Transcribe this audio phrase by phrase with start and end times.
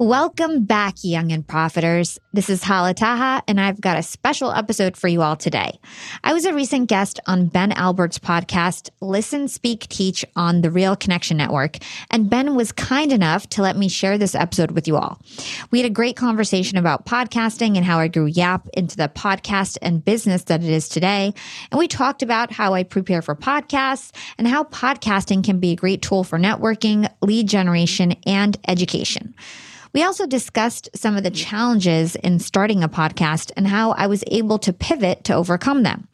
[0.00, 2.18] Welcome back, young and profiters.
[2.32, 5.78] This is Hala Taha, and I've got a special episode for you all today.
[6.24, 10.96] I was a recent guest on Ben Albert's podcast, Listen, Speak, Teach on the Real
[10.96, 11.76] Connection Network,
[12.10, 15.20] and Ben was kind enough to let me share this episode with you all.
[15.70, 19.76] We had a great conversation about podcasting and how I grew Yap into the podcast
[19.82, 21.34] and business that it is today.
[21.70, 25.76] And we talked about how I prepare for podcasts and how podcasting can be a
[25.76, 29.34] great tool for networking, lead generation, and education.
[29.92, 34.22] We also discussed some of the challenges in starting a podcast and how I was
[34.28, 36.06] able to pivot to overcome them.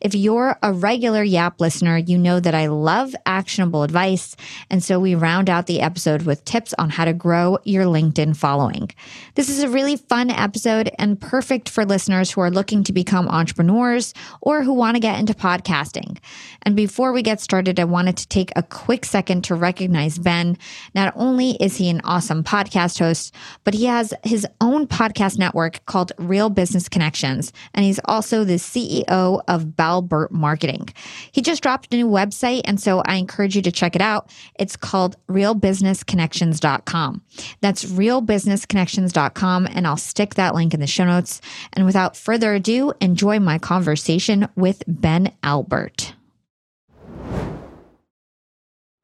[0.00, 4.36] If you're a regular Yap listener, you know that I love actionable advice.
[4.70, 8.36] And so we round out the episode with tips on how to grow your LinkedIn
[8.36, 8.90] following.
[9.34, 13.28] This is a really fun episode and perfect for listeners who are looking to become
[13.28, 16.18] entrepreneurs or who want to get into podcasting.
[16.62, 20.58] And before we get started, I wanted to take a quick second to recognize Ben.
[20.94, 25.84] Not only is he an awesome podcast host, but he has his own podcast network
[25.86, 27.52] called Real Business Connections.
[27.74, 30.88] And he's also the CEO of Balbert Marketing.
[31.32, 34.30] He just dropped a new website, and so I encourage you to check it out.
[34.58, 37.22] It's called realbusinessconnections.com.
[37.60, 41.40] That's realbusinessconnections.com, and I'll stick that link in the show notes.
[41.72, 46.14] And without further ado, enjoy my conversation with Ben Albert.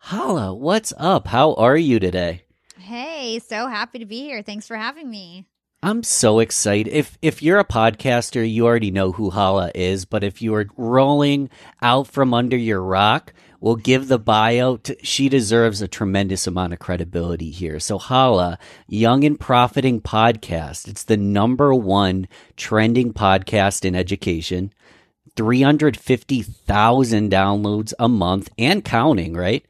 [0.04, 1.28] Hala, what's up?
[1.28, 2.44] How are you today?
[2.78, 4.42] Hey, so happy to be here.
[4.42, 5.46] Thanks for having me.
[5.82, 6.92] I'm so excited.
[6.92, 10.66] If if you're a podcaster, you already know who Hala is, but if you are
[10.76, 11.48] rolling
[11.80, 14.76] out from under your rock, we'll give the bio.
[14.76, 17.80] To, she deserves a tremendous amount of credibility here.
[17.80, 18.58] So Hala,
[18.88, 20.86] Young and Profiting Podcast.
[20.86, 24.74] It's the number one trending podcast in education.
[25.36, 29.64] 350,000 downloads a month and counting, right?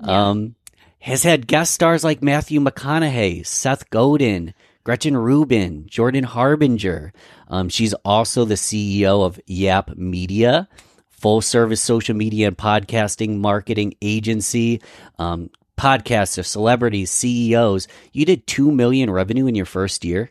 [0.00, 0.30] Yeah.
[0.30, 0.56] Um,
[1.00, 4.54] has had guest stars like Matthew McConaughey, Seth Godin,
[4.84, 7.12] Gretchen Rubin, Jordan Harbinger.
[7.48, 10.68] Um, she's also the CEO of Yap Media,
[11.08, 14.82] full service social media and podcasting marketing agency.
[15.18, 17.88] Um, podcasters, celebrities, CEOs.
[18.12, 20.30] You did 2 million revenue in your first year.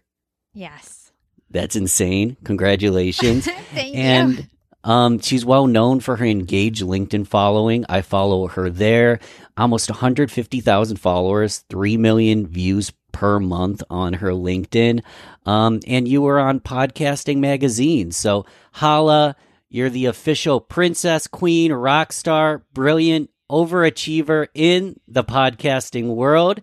[0.54, 1.12] Yes.
[1.50, 2.38] That's insane.
[2.44, 3.46] Congratulations.
[3.74, 4.46] Thank and, you.
[4.84, 7.86] Um, she's well known for her engaged LinkedIn following.
[7.88, 9.20] I follow her there.
[9.58, 15.04] Almost 150,000 followers, 3 million views per month on her LinkedIn.
[15.46, 18.12] Um, and you were on Podcasting Magazine.
[18.12, 19.36] So, Hala,
[19.70, 26.62] you're the official princess, queen, rock star, brilliant overachiever in the podcasting world.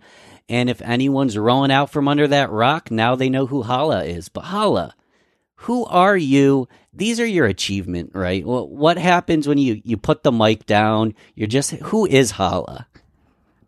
[0.49, 4.27] And if anyone's rolling out from under that rock, now they know who Hala is.
[4.27, 4.93] But Hala,
[5.55, 6.67] who are you?
[6.91, 8.45] These are your achievement, right?
[8.45, 11.15] Well, what happens when you you put the mic down?
[11.35, 12.85] You're just who is Hala?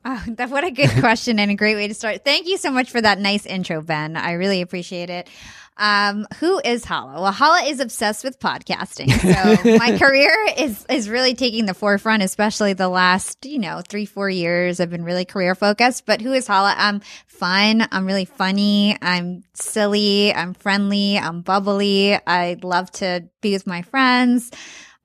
[0.03, 2.25] Oh, that, what a good question and a great way to start.
[2.25, 4.15] Thank you so much for that nice intro, Ben.
[4.15, 5.29] I really appreciate it.
[5.77, 7.21] Um, who is Hala?
[7.21, 9.09] Well, Hala is obsessed with podcasting.
[9.09, 14.05] So my career is is really taking the forefront, especially the last, you know, three,
[14.05, 14.79] four years.
[14.79, 16.05] I've been really career focused.
[16.05, 16.75] But who is Hala?
[16.77, 17.87] I'm fun.
[17.91, 18.97] I'm really funny.
[19.01, 20.33] I'm silly.
[20.33, 21.17] I'm friendly.
[21.17, 22.19] I'm bubbly.
[22.27, 24.51] I love to be with my friends,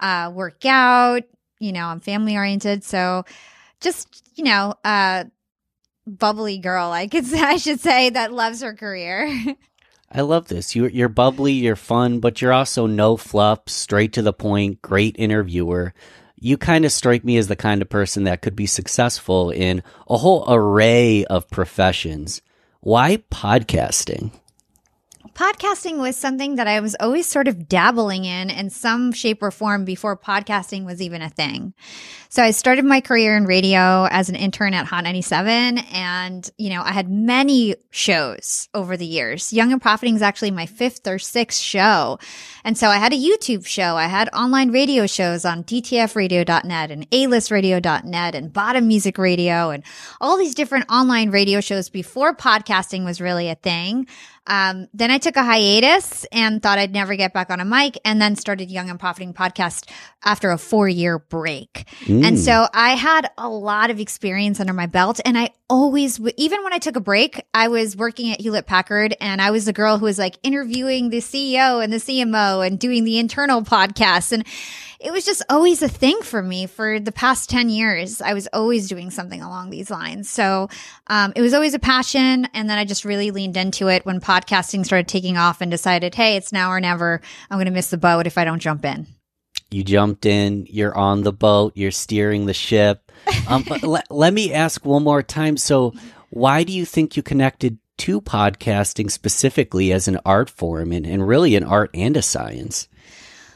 [0.01, 1.23] uh, work out.
[1.59, 2.85] You know, I'm family oriented.
[2.85, 3.25] So
[3.81, 4.75] just, you know,
[6.07, 9.29] bubbly girl, I could I should say that loves her career.
[10.11, 10.77] I love this.
[10.77, 15.17] You, you're bubbly, you're fun, but you're also no fluff, straight to the point, great
[15.19, 15.95] interviewer.
[16.37, 19.83] You kind of strike me as the kind of person that could be successful in
[20.09, 22.41] a whole array of professions.
[22.81, 24.31] Why podcasting?
[25.37, 29.51] Podcasting was something that I was always sort of dabbling in in some shape or
[29.51, 31.75] form before podcasting was even a thing.
[32.31, 36.71] So I started my career in radio as an intern at Hot 97 and, you
[36.71, 39.53] know, I had many shows over the years.
[39.53, 42.19] Young and Profiting is actually my fifth or sixth show.
[42.65, 43.97] And so I had a YouTube show.
[43.97, 49.85] I had online radio shows on DTFradio.net and A-listradio.net and Bottom Music Radio and
[50.19, 54.07] all these different online radio shows before podcasting was really a thing.
[54.47, 57.99] Um, then I took a hiatus and thought I'd never get back on a mic
[58.05, 59.91] and then started Young and Profiting podcast
[60.25, 61.87] after a four year break.
[62.05, 62.25] Mm.
[62.25, 66.63] And so I had a lot of experience under my belt and I always, even
[66.63, 69.73] when I took a break, I was working at Hewlett Packard and I was the
[69.73, 74.33] girl who was like interviewing the CEO and the CMO and doing the internal podcasts.
[74.33, 74.47] And
[75.01, 78.21] it was just always a thing for me for the past 10 years.
[78.21, 80.31] I was always doing something along these lines.
[80.31, 80.69] So
[81.07, 82.49] um, it was always a passion.
[82.55, 86.15] And then I just really leaned into it when podcasting started taking off and decided,
[86.15, 87.21] hey, it's now or never.
[87.51, 89.07] I'm going to miss the boat if I don't jump in.
[89.71, 93.11] You jumped in, you're on the boat, you're steering the ship.
[93.49, 95.57] Um, but let, let me ask one more time.
[95.57, 95.95] So,
[96.31, 101.27] why do you think you connected to podcasting specifically as an art form and, and
[101.27, 102.89] really an art and a science?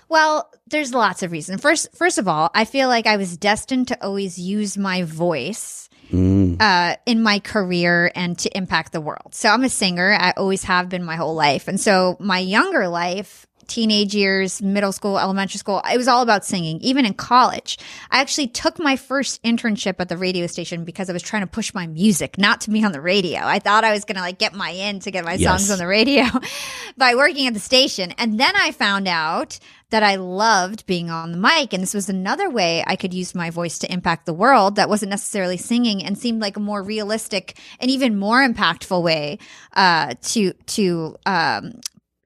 [0.09, 1.61] Well, there's lots of reasons.
[1.61, 5.90] First, first of all, I feel like I was destined to always use my voice
[6.11, 6.61] mm.
[6.61, 9.35] uh, in my career and to impact the world.
[9.35, 10.17] So I'm a singer.
[10.19, 14.93] I always have been my whole life, and so my younger life, teenage years, middle
[14.93, 16.78] school, elementary school, it was all about singing.
[16.81, 17.78] Even in college,
[18.11, 21.46] I actually took my first internship at the radio station because I was trying to
[21.46, 23.40] push my music, not to be on the radio.
[23.40, 25.49] I thought I was going to like get my in to get my yes.
[25.49, 26.25] songs on the radio
[26.99, 28.12] by working at the station.
[28.19, 29.58] And then I found out
[29.90, 31.72] that I loved being on the mic.
[31.72, 34.88] And this was another way I could use my voice to impact the world that
[34.88, 39.38] wasn't necessarily singing and seemed like a more realistic and even more impactful way
[39.75, 41.81] uh, to to um,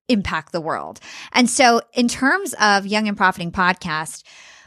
[0.09, 1.01] impact the world.
[1.33, 4.23] And so, in terms of Young and Profiting podcast,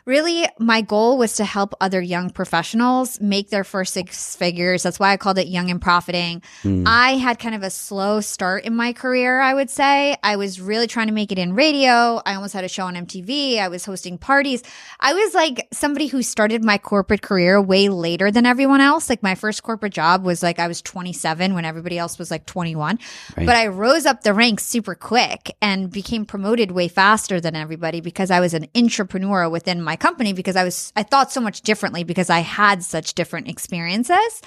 [0.07, 4.83] really my goal was to help other young professionals make their first six figures.
[4.83, 6.41] That's why I called it Young and Profiting.
[6.63, 6.85] Mm.
[6.87, 10.15] I had kind of a slow start in my career, I would say.
[10.23, 12.21] I was really trying to make it in radio.
[12.25, 13.59] I almost had a show on MTV.
[13.59, 14.63] I was hosting parties.
[15.01, 19.09] I was like somebody who started my corporate career way later than everyone else.
[19.09, 22.45] Like my first corporate job was like I was 27 when everybody else was like
[22.45, 22.97] 21.
[23.35, 23.45] Right.
[23.45, 27.99] But I rose up the ranks super quick and became promoted way faster than everybody
[27.99, 31.61] because I was an entrepreneur within my company because I was, I thought so much
[31.61, 34.41] differently because I had such different experiences.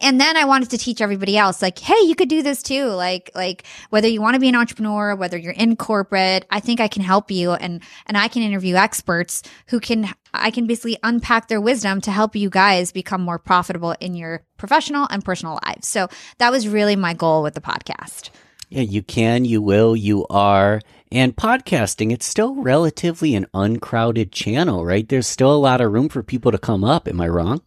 [0.00, 2.86] And then I wanted to teach everybody else, like, hey, you could do this too.
[2.86, 6.80] Like, like whether you want to be an entrepreneur, whether you're in corporate, I think
[6.80, 10.98] I can help you and, and I can interview experts who can, I can basically
[11.02, 15.58] unpack their wisdom to help you guys become more profitable in your professional and personal
[15.64, 15.86] lives.
[15.88, 16.08] So
[16.38, 18.30] that was really my goal with the podcast.
[18.70, 20.80] Yeah, you can, you will, you are.
[21.12, 25.06] And podcasting, it's still relatively an uncrowded channel, right?
[25.06, 27.06] There's still a lot of room for people to come up.
[27.06, 27.60] Am I wrong?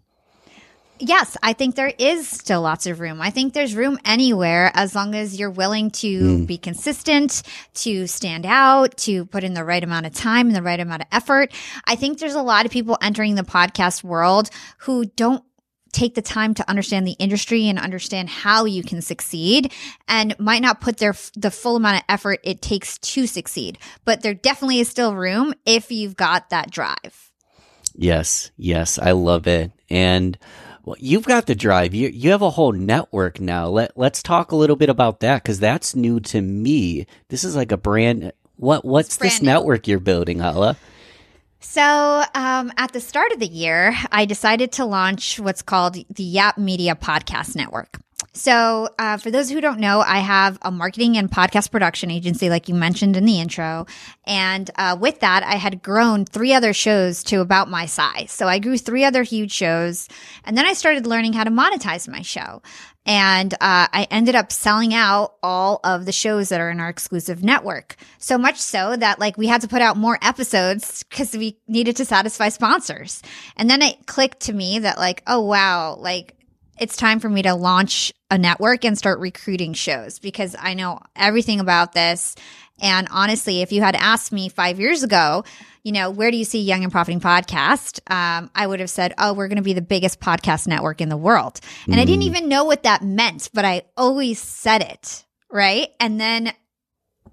[0.97, 3.21] Yes, I think there is still lots of room.
[3.21, 6.47] I think there's room anywhere as long as you're willing to mm.
[6.47, 7.43] be consistent,
[7.75, 11.03] to stand out, to put in the right amount of time and the right amount
[11.03, 11.53] of effort.
[11.85, 14.49] I think there's a lot of people entering the podcast world
[14.79, 15.43] who don't
[15.95, 19.71] take the time to understand the industry and understand how you can succeed
[20.07, 24.21] and might not put their the full amount of effort it takes to succeed but
[24.21, 27.31] there definitely is still room if you've got that drive
[27.93, 30.37] yes yes i love it and
[30.83, 31.95] well, you've got the drive.
[31.95, 33.67] You you have a whole network now.
[33.69, 37.07] Let let's talk a little bit about that because that's new to me.
[37.29, 38.33] This is like a brand.
[38.57, 39.47] What what's this new.
[39.47, 40.77] network you're building, Hala?
[41.67, 46.23] So, um, at the start of the year, I decided to launch what's called the
[46.23, 47.99] Yap Media Podcast Network.
[48.35, 52.49] So, uh, for those who don't know, I have a marketing and podcast production agency,
[52.49, 53.85] like you mentioned in the intro.
[54.25, 58.33] And uh, with that, I had grown three other shows to about my size.
[58.33, 60.09] So, I grew three other huge shows.
[60.43, 62.61] And then I started learning how to monetize my show.
[63.05, 66.89] And uh, I ended up selling out all of the shows that are in our
[66.89, 67.95] exclusive network.
[68.17, 71.95] So much so that like we had to put out more episodes because we needed
[71.97, 73.21] to satisfy sponsors.
[73.55, 76.35] And then it clicked to me that like, oh wow, like
[76.79, 80.99] it's time for me to launch a network and start recruiting shows because I know
[81.15, 82.35] everything about this.
[82.81, 85.45] And honestly, if you had asked me five years ago,
[85.83, 87.99] you know, where do you see Young and Profiting Podcast?
[88.11, 91.09] Um, I would have said, oh, we're going to be the biggest podcast network in
[91.09, 91.61] the world.
[91.85, 91.99] And mm.
[91.99, 92.27] I didn't mm.
[92.27, 95.25] even know what that meant, but I always said it.
[95.49, 95.89] Right.
[95.99, 96.51] And then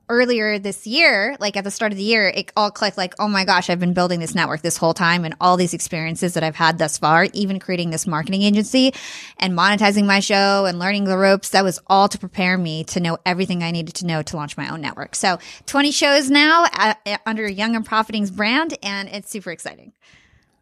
[0.09, 3.28] earlier this year, like at the start of the year, it all clicked like, oh
[3.28, 6.42] my gosh, I've been building this network this whole time and all these experiences that
[6.42, 8.94] I've had thus far, even creating this marketing agency
[9.38, 11.50] and monetizing my show and learning the ropes.
[11.50, 14.56] That was all to prepare me to know everything I needed to know to launch
[14.56, 15.14] my own network.
[15.14, 19.92] So 20 shows now at, at, under Young and Profiting's brand, and it's super exciting.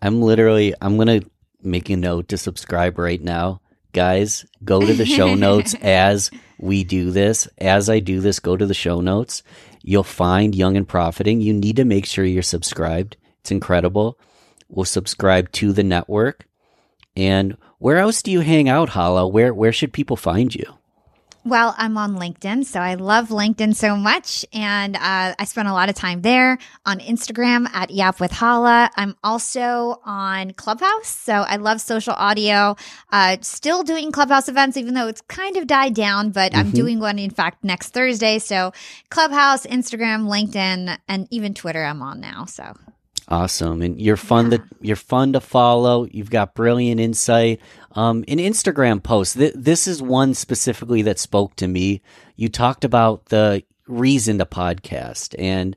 [0.03, 1.31] I'm literally, I'm going to
[1.63, 3.61] make a note to subscribe right now.
[3.93, 7.49] Guys, go to the show notes as we do this.
[7.59, 9.43] As I do this, go to the show notes.
[9.83, 11.41] You'll find Young and Profiting.
[11.41, 13.17] You need to make sure you're subscribed.
[13.41, 14.19] It's incredible.
[14.69, 16.47] We'll subscribe to the network.
[17.17, 19.27] And where else do you hang out, Hala?
[19.27, 20.65] Where where should people find you?
[21.43, 25.73] Well, I'm on LinkedIn, so I love LinkedIn so much, and uh, I spend a
[25.73, 28.91] lot of time there on Instagram at Yap with Hala.
[28.95, 32.77] I'm also on Clubhouse, so I love social audio.
[33.11, 36.61] Uh, still doing Clubhouse events, even though it's kind of died down, but mm-hmm.
[36.61, 38.39] I'm doing one in fact next Thursday.
[38.39, 38.73] So
[39.09, 42.45] Clubhouse, Instagram, LinkedIn, and even Twitter, I'm on now.
[42.45, 42.75] So
[43.31, 44.59] Awesome, and you're fun yeah.
[44.59, 46.05] to you're fun to follow.
[46.11, 47.61] You've got brilliant insight.
[47.93, 49.37] Um, an Instagram post.
[49.37, 52.03] Th- this is one specifically that spoke to me.
[52.35, 55.77] You talked about the reason to podcast, and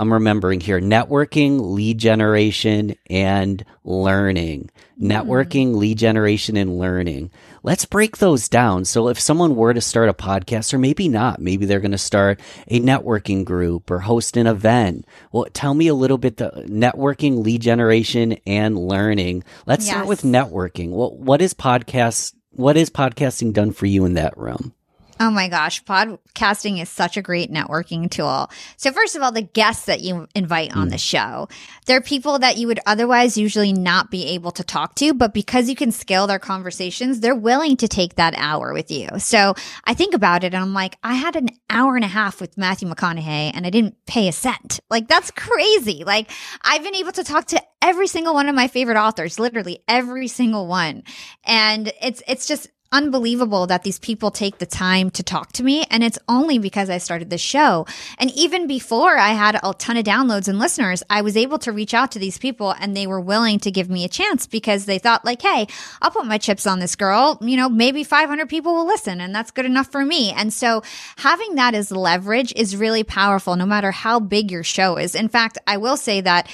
[0.00, 4.70] I'm remembering here networking, lead generation, and learning.
[5.00, 5.10] Mm.
[5.10, 7.30] Networking, lead generation, and learning
[7.62, 8.84] let's break those down.
[8.84, 11.98] So if someone were to start a podcast, or maybe not, maybe they're going to
[11.98, 15.06] start a networking group or host an event.
[15.32, 19.44] Well, tell me a little bit the networking, lead generation, and learning.
[19.66, 19.94] Let's yes.
[19.94, 20.90] start with networking.
[20.90, 22.34] Well, what is podcast?
[22.50, 24.74] What is podcasting done for you in that realm?
[25.22, 28.50] Oh my gosh, podcasting is such a great networking tool.
[28.78, 30.92] So first of all, the guests that you invite on mm.
[30.92, 31.46] the show,
[31.84, 35.68] they're people that you would otherwise usually not be able to talk to, but because
[35.68, 39.08] you can scale their conversations, they're willing to take that hour with you.
[39.18, 39.52] So
[39.84, 42.56] I think about it and I'm like, I had an hour and a half with
[42.56, 44.80] Matthew McConaughey and I didn't pay a cent.
[44.88, 46.02] Like that's crazy.
[46.02, 46.30] Like
[46.62, 50.28] I've been able to talk to every single one of my favorite authors, literally every
[50.28, 51.02] single one.
[51.44, 55.84] And it's, it's just, unbelievable that these people take the time to talk to me.
[55.90, 57.86] And it's only because I started the show.
[58.18, 61.72] And even before I had a ton of downloads and listeners, I was able to
[61.72, 64.86] reach out to these people and they were willing to give me a chance because
[64.86, 65.68] they thought like, Hey,
[66.02, 67.38] I'll put my chips on this girl.
[67.40, 70.32] You know, maybe 500 people will listen and that's good enough for me.
[70.32, 70.82] And so
[71.16, 75.14] having that as leverage is really powerful no matter how big your show is.
[75.14, 76.48] In fact, I will say that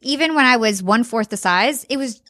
[0.00, 2.20] even when I was one fourth the size, it was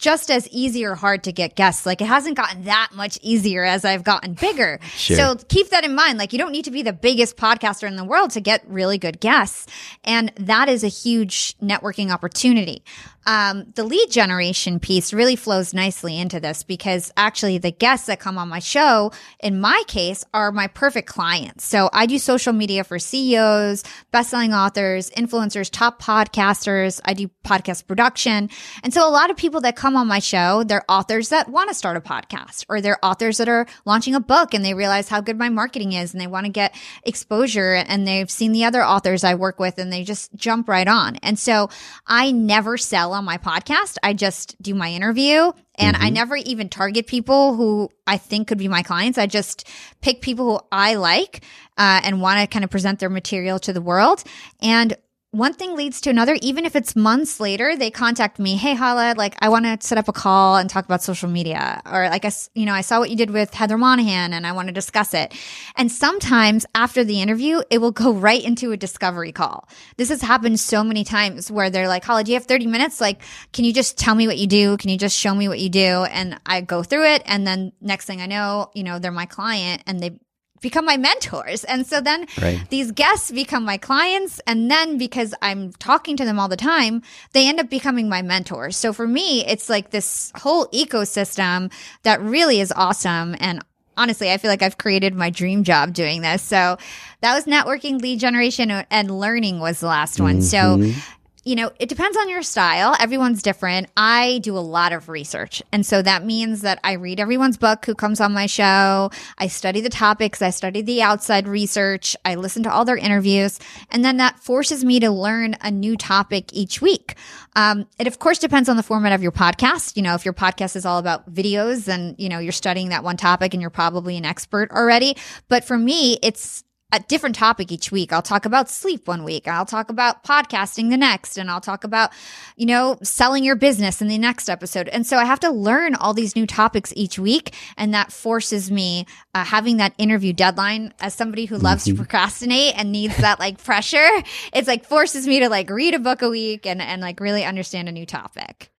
[0.00, 1.86] just as easy or hard to get guests.
[1.86, 4.78] Like it hasn't gotten that much easier as I've gotten bigger.
[5.00, 5.16] Sure.
[5.16, 6.18] So keep that in mind.
[6.18, 8.98] Like you don't need to be the biggest podcaster in the world to get really
[8.98, 9.66] good guests.
[10.04, 12.82] And that is a huge networking opportunity
[13.26, 18.18] um, the lead generation piece really flows nicely into this because actually the guests that
[18.18, 21.64] come on my show, in my case, are my perfect clients.
[21.64, 27.00] So I do social media for CEOs, bestselling authors, influencers, top podcasters.
[27.04, 28.48] I do podcast production.
[28.82, 31.68] And so a lot of people that come on my show, they're authors that want
[31.68, 35.08] to start a podcast or they're authors that are launching a book and they realize
[35.08, 38.64] how good my marketing is and they want to get exposure and they've seen the
[38.64, 41.16] other authors I work with and they just jump right on.
[41.16, 41.70] And so
[42.06, 43.96] I never sell sell on my podcast.
[44.02, 46.04] I just do my interview and mm-hmm.
[46.04, 49.18] I never even target people who I think could be my clients.
[49.18, 49.66] I just
[50.00, 51.42] pick people who I like
[51.78, 54.22] uh, and want to kind of present their material to the world.
[54.60, 54.96] And
[55.32, 56.36] one thing leads to another.
[56.42, 58.56] Even if it's months later, they contact me.
[58.56, 61.80] Hey, Hala, like I want to set up a call and talk about social media,
[61.86, 64.52] or like I, you know, I saw what you did with Heather Monahan, and I
[64.52, 65.32] want to discuss it.
[65.76, 69.68] And sometimes after the interview, it will go right into a discovery call.
[69.96, 73.00] This has happened so many times where they're like, Hala, do you have thirty minutes?
[73.00, 73.22] Like,
[73.52, 74.76] can you just tell me what you do?
[74.78, 76.04] Can you just show me what you do?
[76.10, 79.26] And I go through it, and then next thing I know, you know, they're my
[79.26, 80.18] client, and they
[80.60, 81.64] become my mentors.
[81.64, 82.62] And so then right.
[82.70, 84.40] these guests become my clients.
[84.46, 87.02] And then because I'm talking to them all the time,
[87.32, 88.76] they end up becoming my mentors.
[88.76, 93.36] So for me, it's like this whole ecosystem that really is awesome.
[93.40, 93.64] And
[93.96, 96.42] honestly, I feel like I've created my dream job doing this.
[96.42, 96.78] So
[97.20, 100.40] that was networking, lead generation, and learning was the last one.
[100.40, 100.90] Mm-hmm.
[100.90, 101.00] So
[101.42, 102.94] you know, it depends on your style.
[103.00, 103.88] Everyone's different.
[103.96, 105.62] I do a lot of research.
[105.72, 109.10] And so that means that I read everyone's book who comes on my show.
[109.38, 110.42] I study the topics.
[110.42, 112.14] I study the outside research.
[112.26, 113.58] I listen to all their interviews.
[113.90, 117.14] And then that forces me to learn a new topic each week.
[117.56, 119.96] Um, it of course depends on the format of your podcast.
[119.96, 123.02] You know, if your podcast is all about videos, then, you know, you're studying that
[123.02, 125.16] one topic and you're probably an expert already.
[125.48, 128.12] But for me, it's a different topic each week.
[128.12, 131.84] I'll talk about sleep one week, I'll talk about podcasting the next, and I'll talk
[131.84, 132.10] about,
[132.56, 134.88] you know, selling your business in the next episode.
[134.88, 137.54] And so I have to learn all these new topics each week.
[137.76, 141.96] And that forces me uh, having that interview deadline as somebody who loves mm-hmm.
[141.96, 144.08] to procrastinate and needs that like pressure.
[144.52, 147.44] It's like forces me to like read a book a week and, and like really
[147.44, 148.70] understand a new topic.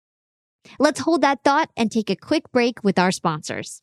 [0.78, 3.82] Let's hold that thought and take a quick break with our sponsors.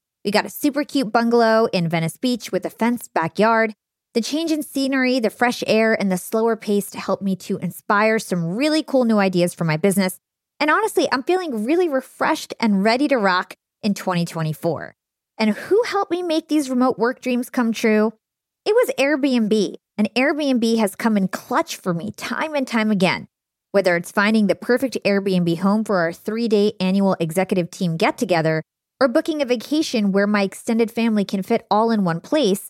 [0.23, 3.73] we got a super cute bungalow in Venice Beach with a fenced backyard.
[4.13, 8.19] The change in scenery, the fresh air, and the slower pace helped me to inspire
[8.19, 10.19] some really cool new ideas for my business.
[10.59, 14.95] And honestly, I'm feeling really refreshed and ready to rock in 2024.
[15.39, 18.13] And who helped me make these remote work dreams come true?
[18.65, 19.75] It was Airbnb.
[19.97, 23.27] And Airbnb has come in clutch for me time and time again.
[23.71, 28.17] Whether it's finding the perfect Airbnb home for our three day annual executive team get
[28.17, 28.61] together
[29.01, 32.69] or booking a vacation where my extended family can fit all in one place,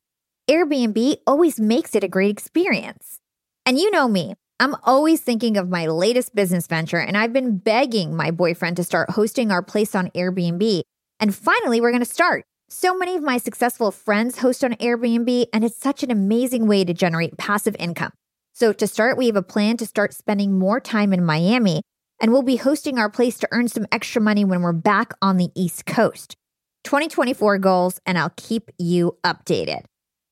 [0.49, 3.19] Airbnb always makes it a great experience.
[3.65, 7.57] And you know me, I'm always thinking of my latest business venture, and I've been
[7.57, 10.83] begging my boyfriend to start hosting our place on Airbnb.
[11.19, 12.45] And finally, we're going to start.
[12.69, 16.85] So many of my successful friends host on Airbnb, and it's such an amazing way
[16.85, 18.13] to generate passive income.
[18.53, 21.81] So, to start, we have a plan to start spending more time in Miami
[22.21, 25.37] and we'll be hosting our place to earn some extra money when we're back on
[25.37, 26.37] the East Coast.
[26.83, 29.83] 2024 goals, and I'll keep you updated.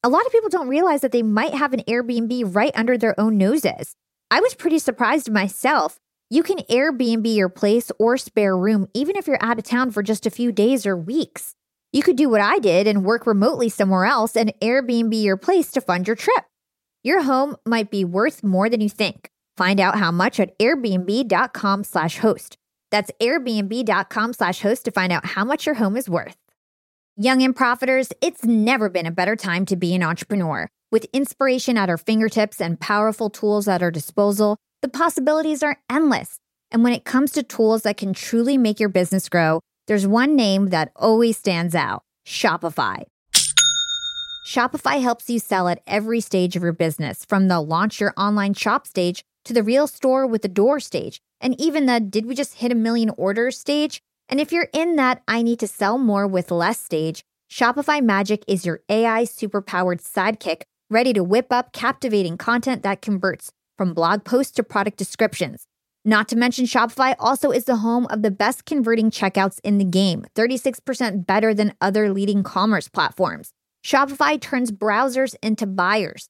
[0.04, 3.20] A lot of people don't realize that they might have an Airbnb right under their
[3.20, 3.96] own noses.
[4.32, 6.00] I was pretty surprised myself.
[6.30, 10.04] You can Airbnb your place or spare room even if you're out of town for
[10.04, 11.56] just a few days or weeks.
[11.92, 15.72] You could do what I did and work remotely somewhere else and Airbnb your place
[15.72, 16.46] to fund your trip.
[17.04, 19.32] Your home might be worth more than you think.
[19.60, 22.58] Find out how much at airbnb.com slash host.
[22.92, 26.38] That's airbnb.com slash host to find out how much your home is worth.
[27.18, 30.70] Young and profiters, it's never been a better time to be an entrepreneur.
[30.94, 36.38] With inspiration at our fingertips and powerful tools at our disposal, the possibilities are endless.
[36.72, 40.38] And when it comes to tools that can truly make your business grow, there's one
[40.38, 43.04] name that always stands out Shopify.
[44.48, 48.54] Shopify helps you sell at every stage of your business, from the launch your online
[48.54, 52.36] shop stage to the real store with the door stage, and even the did we
[52.36, 54.00] just hit a million orders stage?
[54.30, 58.44] And if you're in that I need to sell more with less stage, Shopify Magic
[58.48, 64.24] is your AI superpowered sidekick ready to whip up captivating content that converts from blog
[64.24, 65.66] posts to product descriptions.
[66.06, 69.84] Not to mention, Shopify also is the home of the best converting checkouts in the
[69.84, 73.52] game, 36% better than other leading commerce platforms.
[73.84, 76.30] Shopify turns browsers into buyers.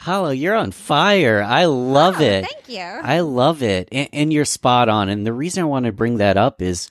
[0.00, 1.42] Hala, you're on fire.
[1.42, 2.46] I love oh, it.
[2.46, 2.80] Thank you.
[2.80, 3.86] I love it.
[3.92, 5.10] And, and, you're spot on.
[5.10, 6.90] And the reason I want to bring that up is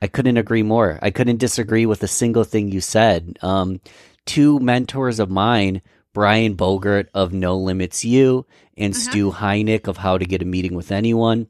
[0.00, 0.98] I couldn't agree more.
[1.02, 3.38] I couldn't disagree with a single thing you said.
[3.42, 3.82] Um,
[4.24, 5.82] two mentors of mine,
[6.14, 9.02] Brian Bogert of No Limits You and uh-huh.
[9.02, 11.48] Stu Heinecke of How to Get a Meeting with Anyone,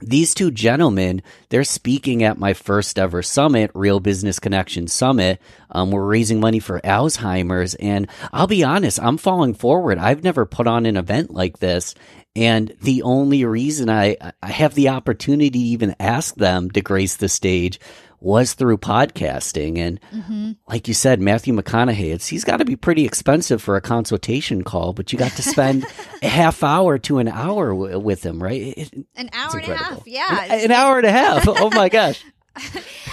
[0.00, 5.40] these two gentlemen, they're speaking at my first ever summit, Real Business Connection Summit.
[5.70, 7.74] Um, we're raising money for Alzheimer's.
[7.76, 9.98] And I'll be honest, I'm falling forward.
[9.98, 11.94] I've never put on an event like this.
[12.36, 17.16] And the only reason I, I have the opportunity to even ask them to grace
[17.16, 17.78] the stage
[18.24, 19.78] was through podcasting.
[19.78, 20.52] And mm-hmm.
[20.66, 24.64] like you said, Matthew McConaughey, it's, he's got to be pretty expensive for a consultation
[24.64, 25.86] call, but you got to spend
[26.22, 28.60] a half hour to an hour w- with him, right?
[28.76, 30.02] It, an hour and a half.
[30.06, 30.44] Yeah.
[30.44, 31.44] An, an hour and a half.
[31.46, 32.24] Oh my gosh.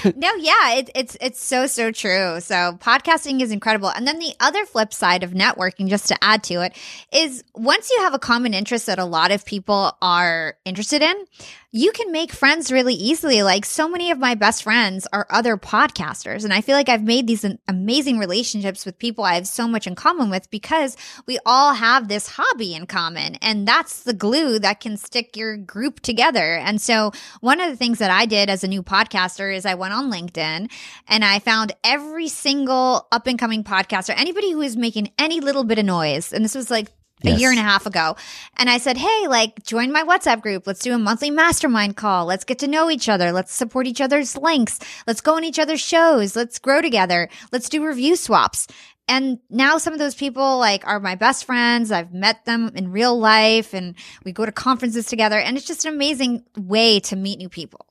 [0.15, 2.39] no, yeah, it, it's it's so so true.
[2.39, 6.43] So podcasting is incredible, and then the other flip side of networking, just to add
[6.43, 6.76] to it,
[7.12, 11.26] is once you have a common interest that a lot of people are interested in,
[11.73, 13.43] you can make friends really easily.
[13.43, 16.43] Like so many of my best friends are other podcasters.
[16.43, 19.88] And I feel like I've made these amazing relationships with people I have so much
[19.88, 23.36] in common with because we all have this hobby in common.
[23.36, 26.57] And that's the glue that can stick your group together.
[26.57, 29.75] And so one of the things that I did as a new podcaster is I
[29.75, 30.69] went on LinkedIn
[31.07, 35.63] and I found every single up and coming podcaster, anybody who is making any little
[35.63, 36.34] bit of noise.
[36.34, 36.89] And this was like
[37.23, 38.15] a year and a half ago.
[38.57, 40.67] And I said, Hey, like, join my WhatsApp group.
[40.67, 42.25] Let's do a monthly mastermind call.
[42.25, 43.31] Let's get to know each other.
[43.31, 44.79] Let's support each other's links.
[45.07, 46.36] Let's go on each other's shows.
[46.36, 47.29] Let's grow together.
[47.51, 48.67] Let's do review swaps.
[49.07, 51.91] And now some of those people like are my best friends.
[51.91, 55.38] I've met them in real life and we go to conferences together.
[55.38, 57.86] And it's just an amazing way to meet new people.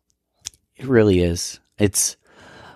[0.76, 1.60] It really is.
[1.78, 2.16] It's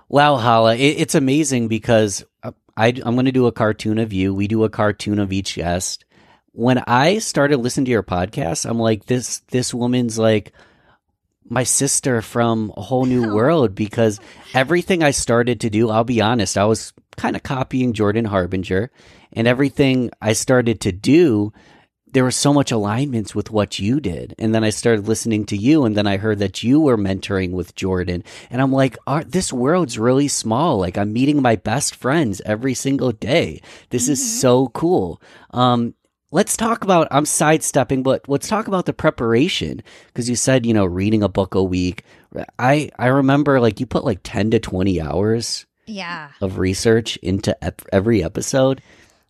[0.09, 0.77] wow, Hala.
[0.77, 4.35] It, it's amazing because uh, I, I'm going to do a cartoon of you.
[4.35, 6.04] We do a cartoon of each guest
[6.55, 10.53] when I started listening to your podcast, I'm like, this this woman's like
[11.47, 14.21] my sister from a whole new world because
[14.55, 18.91] everything I started to do, I'll be honest, I was kind of copying Jordan Harbinger,
[19.33, 21.53] and everything I started to do,
[22.07, 24.37] there was so much alignments with what you did.
[24.39, 27.51] And then I started listening to you, and then I heard that you were mentoring
[27.51, 28.23] with Jordan.
[28.49, 30.79] And I'm like, this world's really small.
[30.79, 33.61] Like, I'm meeting my best friends every single day.
[33.91, 34.13] This mm-hmm.
[34.13, 35.21] is so cool.
[35.51, 35.95] Um,
[36.35, 40.75] let's talk about i'm sidestepping but let's talk about the preparation because you said you
[40.75, 42.03] know reading a book a week
[42.59, 47.57] i i remember like you put like 10 to 20 hours yeah of research into
[47.65, 48.83] ep- every episode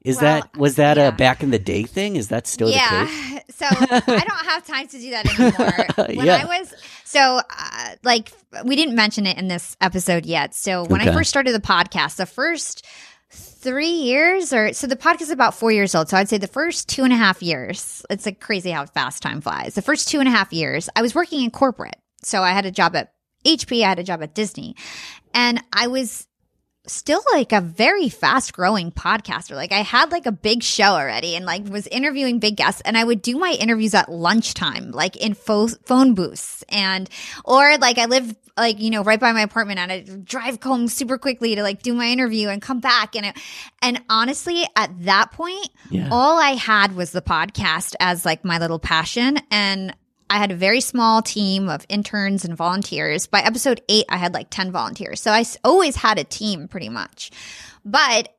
[0.03, 1.09] is well, that was that yeah.
[1.09, 3.05] a back in the day thing is that still yeah.
[3.05, 3.40] the case Yeah.
[3.51, 5.87] so i don't have time to do that anymore
[6.17, 6.40] when yeah.
[6.43, 6.73] i was
[7.05, 8.33] so uh, like
[8.64, 11.11] we didn't mention it in this episode yet so when okay.
[11.11, 12.87] i first started the podcast the first
[13.35, 16.09] three years or so the podcast is about four years old.
[16.09, 19.23] So i'd say the first two and a half years it's like crazy how fast
[19.23, 19.75] time flies.
[19.75, 21.97] The first two and a half years i was working in corporate.
[22.23, 23.12] So i had a job at
[23.44, 24.77] hp i had a job at disney.
[25.33, 26.27] And i was
[26.87, 29.55] still like a very fast growing podcaster.
[29.55, 32.97] Like I had like a big show already and like was interviewing big guests and
[32.97, 37.09] I would do my interviews at lunchtime, like in fo- phone booths and,
[37.44, 40.88] or like I live like, you know, right by my apartment and I'd drive home
[40.88, 43.16] super quickly to like do my interview and come back.
[43.16, 43.37] And, it,
[43.81, 46.09] and honestly, at that point, yeah.
[46.12, 49.38] all I had was the podcast as like my little passion.
[49.51, 49.97] And
[50.35, 53.29] I had a very small team of interns and volunteers.
[53.29, 55.20] By episode eight, I had like 10 volunteers.
[55.20, 57.31] So I always had a team pretty much.
[57.85, 58.35] But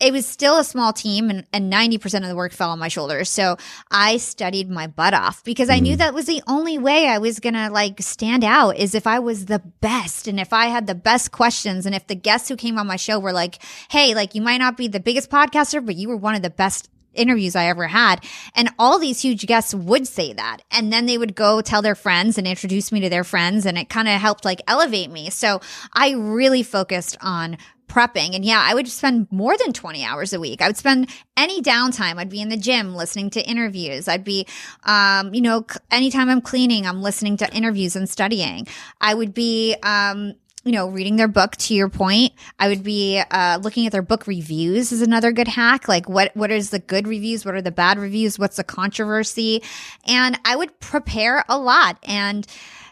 [0.00, 2.88] it was still a small team and, and 90% of the work fell on my
[2.88, 3.28] shoulders.
[3.28, 3.56] So
[3.88, 5.98] I studied my butt off because I knew mm.
[5.98, 9.20] that was the only way I was going to like stand out is if I
[9.20, 12.56] was the best and if I had the best questions and if the guests who
[12.56, 15.86] came on my show were like, Hey, like you might not be the biggest podcaster,
[15.86, 18.24] but you were one of the best interviews I ever had.
[18.54, 20.58] And all these huge guests would say that.
[20.70, 23.66] And then they would go tell their friends and introduce me to their friends.
[23.66, 25.30] And it kind of helped like elevate me.
[25.30, 25.60] So
[25.92, 28.34] I really focused on prepping.
[28.34, 30.62] And yeah, I would spend more than 20 hours a week.
[30.62, 32.18] I would spend any downtime.
[32.18, 34.06] I'd be in the gym listening to interviews.
[34.06, 34.46] I'd be,
[34.84, 38.66] um, you know, anytime I'm cleaning, I'm listening to interviews and studying.
[39.00, 40.34] I would be, um,
[40.68, 42.34] you know, reading their book to your point.
[42.58, 45.88] I would be uh, looking at their book reviews is another good hack.
[45.88, 47.46] Like what what is the good reviews?
[47.46, 48.38] What are the bad reviews?
[48.38, 49.62] What's the controversy?
[50.06, 51.98] And I would prepare a lot.
[52.02, 52.46] And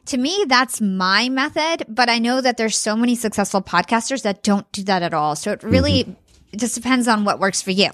[0.07, 1.85] to me, that's my method.
[1.87, 5.37] But I know that there's so many successful podcasters that don't do that at all.
[5.37, 6.13] So it really mm-hmm
[6.53, 7.91] it just depends on what works for you.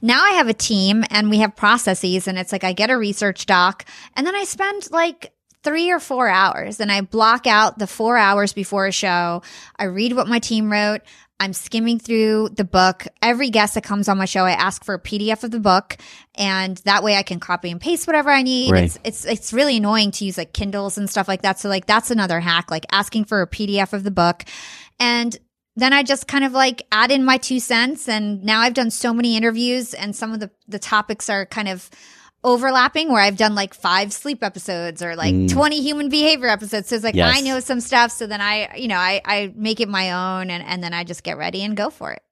[0.00, 2.96] Now I have a team and we have processes and it's like I get a
[2.96, 5.32] research doc and then I spend like
[5.64, 9.42] three or four hours and I block out the four hours before a show.
[9.76, 11.00] I read what my team wrote.
[11.40, 13.06] I'm skimming through the book.
[13.20, 15.96] Every guest that comes on my show, I ask for a PDF of the book,
[16.36, 18.70] and that way I can copy and paste whatever I need.
[18.70, 18.84] Right.
[18.84, 21.58] It's, it's it's really annoying to use like Kindles and stuff like that.
[21.58, 24.44] So like that's another hack, like asking for a PDF of the book,
[25.00, 25.36] and
[25.74, 28.08] then I just kind of like add in my two cents.
[28.08, 31.68] And now I've done so many interviews, and some of the the topics are kind
[31.68, 31.90] of
[32.44, 35.50] overlapping where I've done like five sleep episodes or like mm.
[35.50, 36.88] 20 human behavior episodes.
[36.88, 37.36] So it's like yes.
[37.36, 38.12] I know some stuff.
[38.12, 41.04] So then I, you know, I, I make it my own and, and then I
[41.04, 42.22] just get ready and go for it.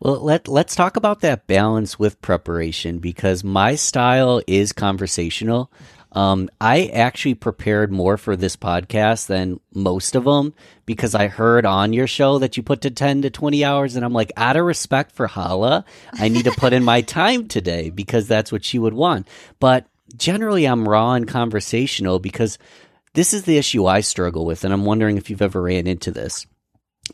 [0.00, 5.72] Well, let let's talk about that balance with preparation because my style is conversational.
[6.14, 10.54] Um, I actually prepared more for this podcast than most of them
[10.86, 13.96] because I heard on your show that you put to 10 to 20 hours.
[13.96, 17.48] And I'm like, out of respect for Hala, I need to put in my time
[17.48, 19.26] today because that's what she would want.
[19.58, 22.58] But generally, I'm raw and conversational because
[23.14, 24.64] this is the issue I struggle with.
[24.64, 26.46] And I'm wondering if you've ever ran into this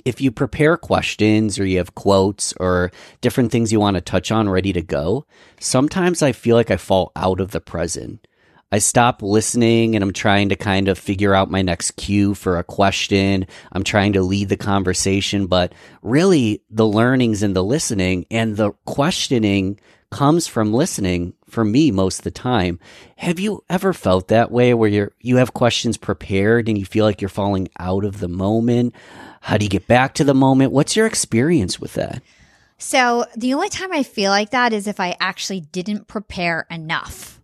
[0.05, 4.31] if you prepare questions or you have quotes or different things you want to touch
[4.31, 5.27] on ready to go,
[5.59, 8.27] sometimes I feel like I fall out of the present.
[8.73, 12.57] I stop listening and I'm trying to kind of figure out my next cue for
[12.57, 13.47] a question.
[13.73, 18.71] I'm trying to lead the conversation, but really the learnings and the listening and the
[18.85, 19.81] questioning
[20.13, 22.79] comes from listening for me most of the time.
[23.17, 27.05] Have you ever felt that way where you're, you have questions prepared and you feel
[27.05, 28.95] like you're falling out of the moment?
[29.41, 30.71] How do you get back to the moment?
[30.71, 32.23] What's your experience with that?
[32.79, 37.39] So, the only time I feel like that is if I actually didn't prepare enough.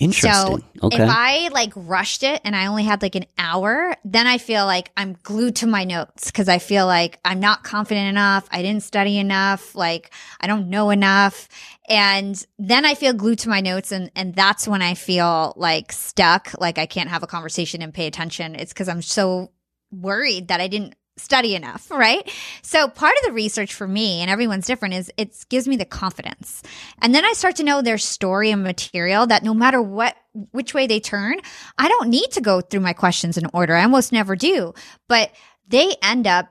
[0.00, 0.58] Interesting.
[0.80, 1.02] So okay.
[1.02, 4.64] if I like rushed it and I only had like an hour, then I feel
[4.66, 8.48] like I'm glued to my notes because I feel like I'm not confident enough.
[8.50, 9.76] I didn't study enough.
[9.76, 11.48] Like I don't know enough.
[11.88, 15.92] And then I feel glued to my notes and, and that's when I feel like
[15.92, 16.50] stuck.
[16.58, 18.56] Like I can't have a conversation and pay attention.
[18.56, 19.52] It's because I'm so
[19.92, 22.28] worried that I didn't study enough, right?
[22.62, 25.84] So part of the research for me and everyone's different is it gives me the
[25.84, 26.62] confidence.
[27.00, 30.16] And then I start to know their story and material that no matter what
[30.50, 31.38] which way they turn,
[31.78, 33.76] I don't need to go through my questions in order.
[33.76, 34.74] I almost never do.
[35.08, 35.30] But
[35.68, 36.48] they end up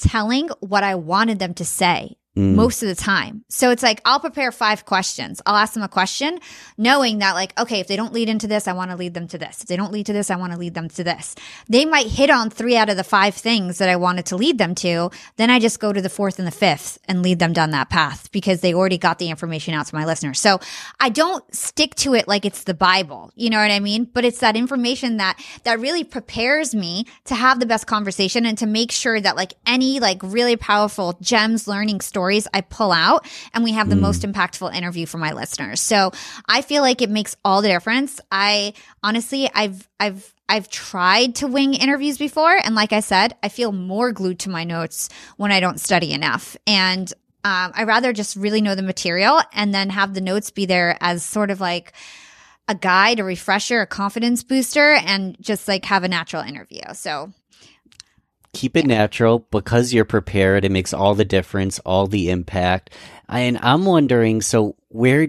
[0.00, 2.54] telling what I wanted them to say mm.
[2.54, 3.44] most of the time.
[3.48, 5.42] So it's like I'll prepare five questions.
[5.44, 6.38] I'll ask them a question,
[6.76, 9.26] knowing that like, okay, if they don't lead into this, I want to lead them
[9.28, 9.62] to this.
[9.62, 11.34] If they don't lead to this, I want to lead them to this.
[11.68, 14.58] They might hit on three out of the five things that I wanted to lead
[14.58, 15.10] them to.
[15.36, 17.90] Then I just go to the fourth and the fifth and lead them down that
[17.90, 20.40] path because they already got the information out to my listeners.
[20.40, 20.60] So
[21.00, 23.32] I don't stick to it like it's the Bible.
[23.34, 24.04] You know what I mean?
[24.04, 28.56] But it's that information that that really prepares me to have the best conversation and
[28.58, 32.92] to make sure that like any like really powerful gems learning story stories I pull
[32.92, 34.00] out and we have the mm.
[34.00, 35.80] most impactful interview for my listeners.
[35.80, 36.12] So
[36.46, 38.20] I feel like it makes all the difference.
[38.30, 42.54] I honestly, I've, I've, I've tried to wing interviews before.
[42.62, 46.12] And like I said, I feel more glued to my notes when I don't study
[46.12, 46.54] enough.
[46.66, 47.10] And
[47.44, 50.98] um, I rather just really know the material and then have the notes be there
[51.00, 51.94] as sort of like
[52.66, 56.82] a guide, a refresher, a confidence booster, and just like have a natural interview.
[56.92, 57.32] So
[58.52, 60.64] keep it natural because you're prepared.
[60.64, 62.90] It makes all the difference, all the impact.
[63.28, 65.28] And I'm wondering, so where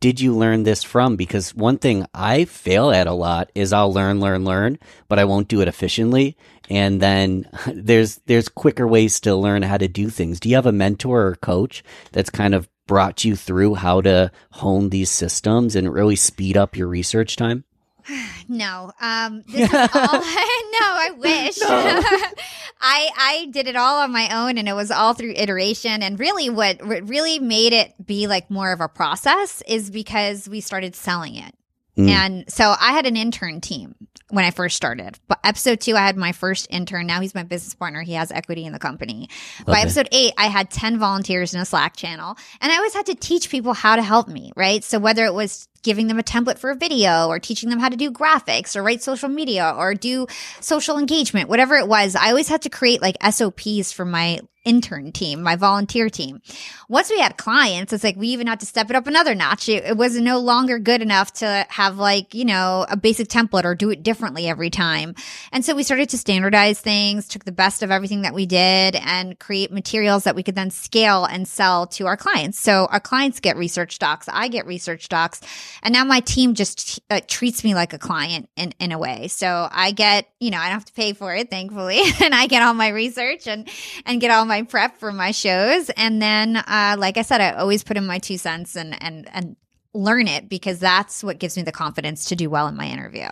[0.00, 1.16] did you learn this from?
[1.16, 5.24] Because one thing I fail at a lot is I'll learn, learn, learn, but I
[5.24, 6.36] won't do it efficiently.
[6.68, 10.40] And then there's there's quicker ways to learn how to do things.
[10.40, 14.30] Do you have a mentor or coach that's kind of brought you through how to
[14.50, 17.64] hone these systems and really speed up your research time?
[18.48, 18.92] no.
[19.00, 19.80] Um, this is all.
[19.94, 21.58] no, I wish.
[21.60, 21.68] No.
[22.80, 26.02] I I did it all on my own, and it was all through iteration.
[26.02, 30.48] And really, what, what really made it be like more of a process is because
[30.48, 31.54] we started selling it.
[31.96, 32.08] Mm.
[32.08, 33.94] And so I had an intern team
[34.30, 35.18] when I first started.
[35.28, 37.06] But episode two, I had my first intern.
[37.06, 38.02] Now he's my business partner.
[38.02, 39.28] He has equity in the company.
[39.60, 39.72] Okay.
[39.72, 42.36] By episode eight, I had 10 volunteers in a Slack channel.
[42.60, 44.82] And I always had to teach people how to help me, right?
[44.82, 47.90] So whether it was giving them a template for a video or teaching them how
[47.90, 50.26] to do graphics or write social media or do
[50.60, 55.12] social engagement, whatever it was, I always had to create like SOPs for my intern
[55.12, 56.40] team, my volunteer team.
[56.88, 59.68] Once we had clients, it's like we even had to step it up another notch.
[59.68, 63.64] It, it, was no longer good enough to have like, you know, a basic template
[63.64, 65.14] or do it differently every time.
[65.52, 68.96] And so we started to standardize things, took the best of everything that we did
[68.96, 72.58] and create materials that we could then scale and sell to our clients.
[72.58, 74.28] So our clients get research docs.
[74.28, 75.40] I get research docs.
[75.82, 79.28] And now my team just uh, treats me like a client in, in a way.
[79.28, 82.00] So I get, you know, I don't have to pay for it, thankfully.
[82.22, 83.68] and I get all my research and,
[84.06, 85.90] and get all my my prep for my shows.
[85.90, 89.28] And then, uh, like I said, I always put in my two cents and, and,
[89.32, 89.56] and
[89.92, 93.26] learn it because that's what gives me the confidence to do well in my interview.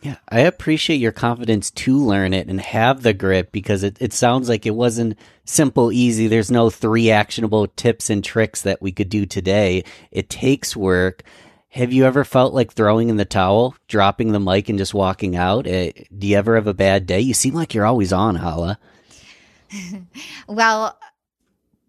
[0.00, 4.14] Yeah, I appreciate your confidence to learn it and have the grit because it, it
[4.14, 6.26] sounds like it wasn't simple, easy.
[6.26, 9.84] There's no three actionable tips and tricks that we could do today.
[10.10, 11.22] It takes work.
[11.68, 15.36] Have you ever felt like throwing in the towel, dropping the mic, and just walking
[15.36, 15.66] out?
[15.66, 17.20] Uh, do you ever have a bad day?
[17.20, 18.78] You seem like you're always on, Hala.
[20.48, 20.98] well,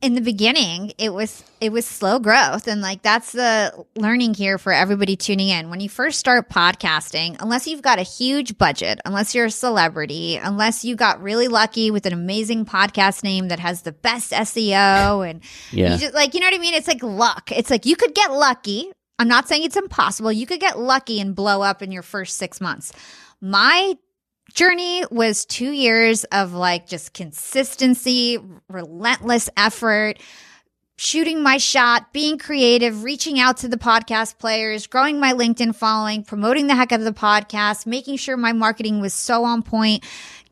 [0.01, 4.57] in the beginning it was it was slow growth and like that's the learning here
[4.57, 5.69] for everybody tuning in.
[5.69, 10.35] When you first start podcasting unless you've got a huge budget unless you're a celebrity
[10.35, 15.29] unless you got really lucky with an amazing podcast name that has the best seo
[15.29, 15.41] and
[15.71, 15.93] Yeah.
[15.93, 16.73] you just like you know what i mean?
[16.73, 17.49] It's like luck.
[17.53, 18.91] It's like you could get lucky.
[19.19, 20.33] I'm not saying it's impossible.
[20.33, 22.91] You could get lucky and blow up in your first six months.
[23.39, 23.97] My
[24.51, 30.19] journey was two years of like just consistency, relentless effort,
[30.95, 36.23] shooting my shot, being creative, reaching out to the podcast players, growing my LinkedIn following,
[36.23, 40.03] promoting the heck out of the podcast, making sure my marketing was so on point.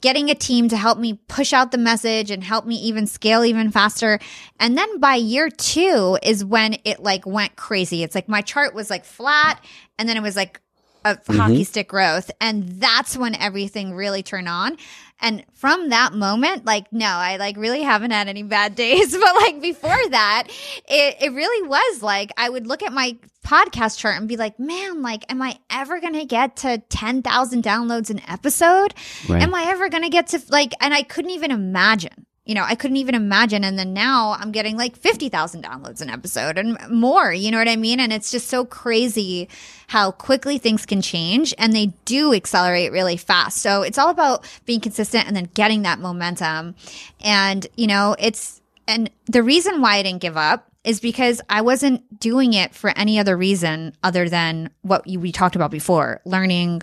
[0.02, 3.46] Getting a team to help me push out the message and help me even scale
[3.46, 4.18] even faster.
[4.60, 8.02] And then by year two is when it like went crazy.
[8.02, 9.64] It's like my chart was like flat
[10.00, 10.60] and then it was like
[11.04, 11.38] a mm-hmm.
[11.38, 12.32] hockey stick growth.
[12.40, 14.78] And that's when everything really turned on.
[15.20, 19.12] And from that moment, like, no, I like really haven't had any bad days.
[19.12, 20.48] But like before that,
[20.88, 24.60] it, it really was like I would look at my podcast chart and be like,
[24.60, 28.94] man, like, am I ever going to get to 10,000 downloads an episode?
[29.28, 29.42] Right.
[29.42, 32.26] Am I ever going to get to like, and I couldn't even imagine.
[32.46, 33.64] You know, I couldn't even imagine.
[33.64, 37.32] And then now I'm getting like 50,000 downloads an episode and more.
[37.32, 38.00] You know what I mean?
[38.00, 39.48] And it's just so crazy
[39.88, 43.60] how quickly things can change and they do accelerate really fast.
[43.60, 46.76] So it's all about being consistent and then getting that momentum.
[47.20, 51.62] And, you know, it's, and the reason why I didn't give up is because I
[51.62, 56.82] wasn't doing it for any other reason other than what we talked about before learning,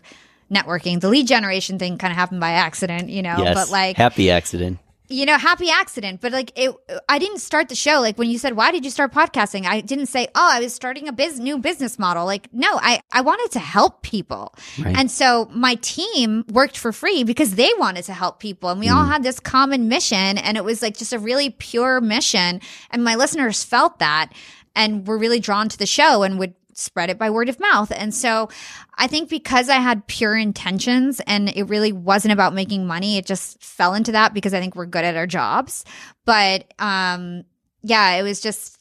[0.50, 1.00] networking.
[1.00, 3.54] The lead generation thing kind of happened by accident, you know, yes.
[3.54, 4.78] but like, happy accident.
[5.08, 6.20] You know, happy accident.
[6.20, 6.74] But like, it,
[7.08, 8.00] I didn't start the show.
[8.00, 10.74] Like when you said, "Why did you start podcasting?" I didn't say, "Oh, I was
[10.74, 14.96] starting a biz- new business model." Like, no, I I wanted to help people, Right.
[14.96, 18.88] and so my team worked for free because they wanted to help people, and we
[18.88, 19.08] all mm.
[19.08, 23.14] had this common mission, and it was like just a really pure mission, and my
[23.14, 24.30] listeners felt that,
[24.76, 27.90] and were really drawn to the show, and would spread it by word of mouth.
[27.94, 28.48] And so
[28.96, 33.26] I think because I had pure intentions and it really wasn't about making money, it
[33.26, 35.84] just fell into that because I think we're good at our jobs.
[36.24, 37.44] But um
[37.82, 38.76] yeah, it was just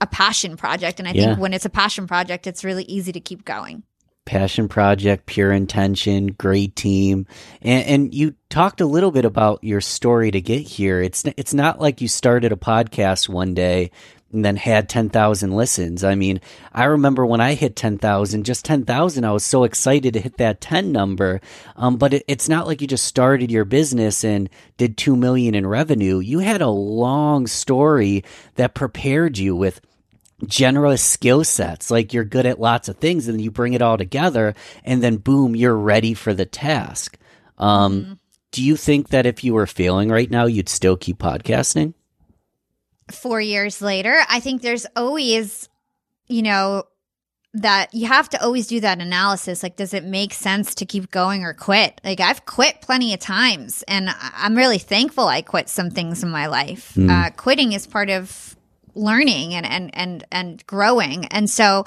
[0.00, 1.26] a passion project and I Yeah.
[1.26, 3.82] think when it's a passion project, it's really easy to keep going.
[4.26, 7.26] passion project, pure intention, great team,
[7.62, 11.00] and, and you talked a little bit about your story to get here.
[11.00, 13.92] It's it's not like you started a podcast one day
[14.36, 16.04] and then had ten thousand listens.
[16.04, 16.40] I mean,
[16.72, 20.20] I remember when I hit ten thousand, just ten thousand, I was so excited to
[20.20, 21.40] hit that ten number.
[21.74, 25.54] Um, but it, it's not like you just started your business and did two million
[25.54, 26.18] in revenue.
[26.18, 28.22] You had a long story
[28.54, 29.80] that prepared you with
[30.46, 33.96] generous skill sets like you're good at lots of things and you bring it all
[33.96, 37.16] together and then boom you're ready for the task
[37.56, 38.20] um,
[38.52, 41.94] do you think that if you were failing right now you'd still keep podcasting
[43.10, 45.68] Four years later, I think there's always,
[46.26, 46.84] you know,
[47.54, 49.62] that you have to always do that analysis.
[49.62, 52.00] Like, does it make sense to keep going or quit?
[52.04, 56.30] Like, I've quit plenty of times, and I'm really thankful I quit some things in
[56.30, 56.92] my life.
[57.10, 58.56] Uh, quitting is part of
[58.94, 61.84] learning and and and and growing, and so.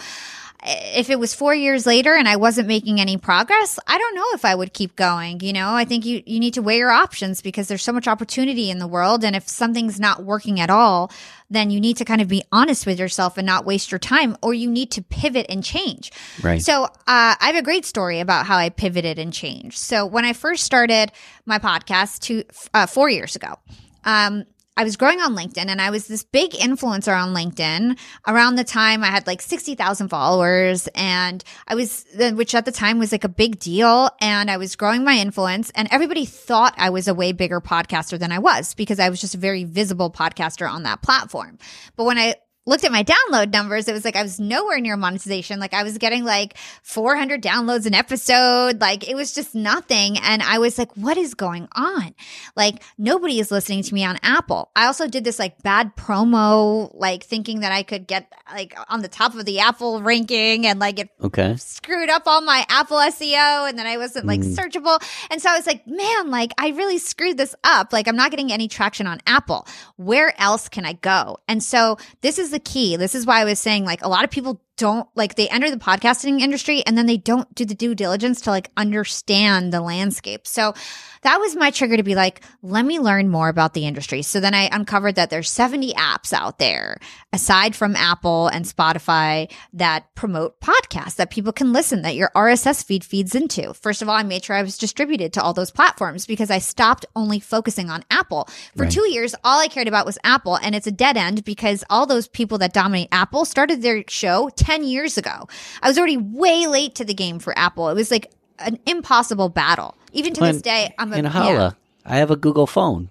[0.61, 4.25] If it was four years later and I wasn't making any progress, I don't know
[4.33, 5.39] if I would keep going.
[5.39, 8.07] You know, I think you, you need to weigh your options because there's so much
[8.07, 9.23] opportunity in the world.
[9.23, 11.11] And if something's not working at all,
[11.49, 14.37] then you need to kind of be honest with yourself and not waste your time,
[14.41, 16.11] or you need to pivot and change.
[16.43, 16.61] Right.
[16.61, 19.77] So, uh, I have a great story about how I pivoted and changed.
[19.77, 21.11] So, when I first started
[21.45, 22.43] my podcast two,
[22.73, 23.57] uh, four years ago,
[24.03, 24.45] um,
[24.79, 27.99] I was growing on LinkedIn and I was this big influencer on LinkedIn.
[28.25, 32.97] Around the time I had like 60,000 followers and I was, which at the time
[32.97, 34.09] was like a big deal.
[34.21, 38.17] And I was growing my influence and everybody thought I was a way bigger podcaster
[38.17, 41.57] than I was because I was just a very visible podcaster on that platform.
[41.97, 42.35] But when I
[42.69, 45.59] looked at my download numbers, it was like I was nowhere near monetization.
[45.59, 48.79] Like I was getting like 400 downloads an episode.
[48.79, 50.19] Like it was just nothing.
[50.19, 52.13] And I was like, what is going on?
[52.55, 54.69] Like nobody is listening to me on Apple.
[54.75, 59.01] I also did this like bad promo, like thinking that I could get like on
[59.01, 62.97] the top of the Apple ranking and like it okay screwed up all my Apple
[62.97, 64.55] SEO and then I wasn't like mm.
[64.55, 65.01] searchable.
[65.31, 67.91] And so I was like, man, like I really screwed this up.
[67.91, 69.65] Like I'm not getting any traction on Apple.
[69.95, 71.39] Where else can I go?
[71.47, 72.95] And so this is the key.
[72.95, 75.69] This is why I was saying like a lot of people don't like they enter
[75.69, 79.81] the podcasting industry and then they don't do the due diligence to like understand the
[79.81, 80.47] landscape.
[80.47, 80.73] So
[81.21, 84.21] that was my trigger to be like, let me learn more about the industry.
[84.21, 86.97] So then I uncovered that there's 70 apps out there
[87.33, 92.85] aside from Apple and Spotify that promote podcasts that people can listen that your RSS
[92.85, 93.73] feed feeds into.
[93.73, 96.59] First of all, I made sure I was distributed to all those platforms because I
[96.59, 98.47] stopped only focusing on Apple.
[98.77, 98.91] For Right.
[98.91, 102.05] two years, all I cared about was Apple and it's a dead end because all
[102.05, 105.47] those people that dominate Apple started their show 10 years ago.
[105.81, 107.89] I was already way late to the game for Apple.
[107.89, 109.95] It was like an impossible battle.
[110.11, 111.71] Even to this day, I'm a And yeah.
[112.05, 113.09] I have a Google phone.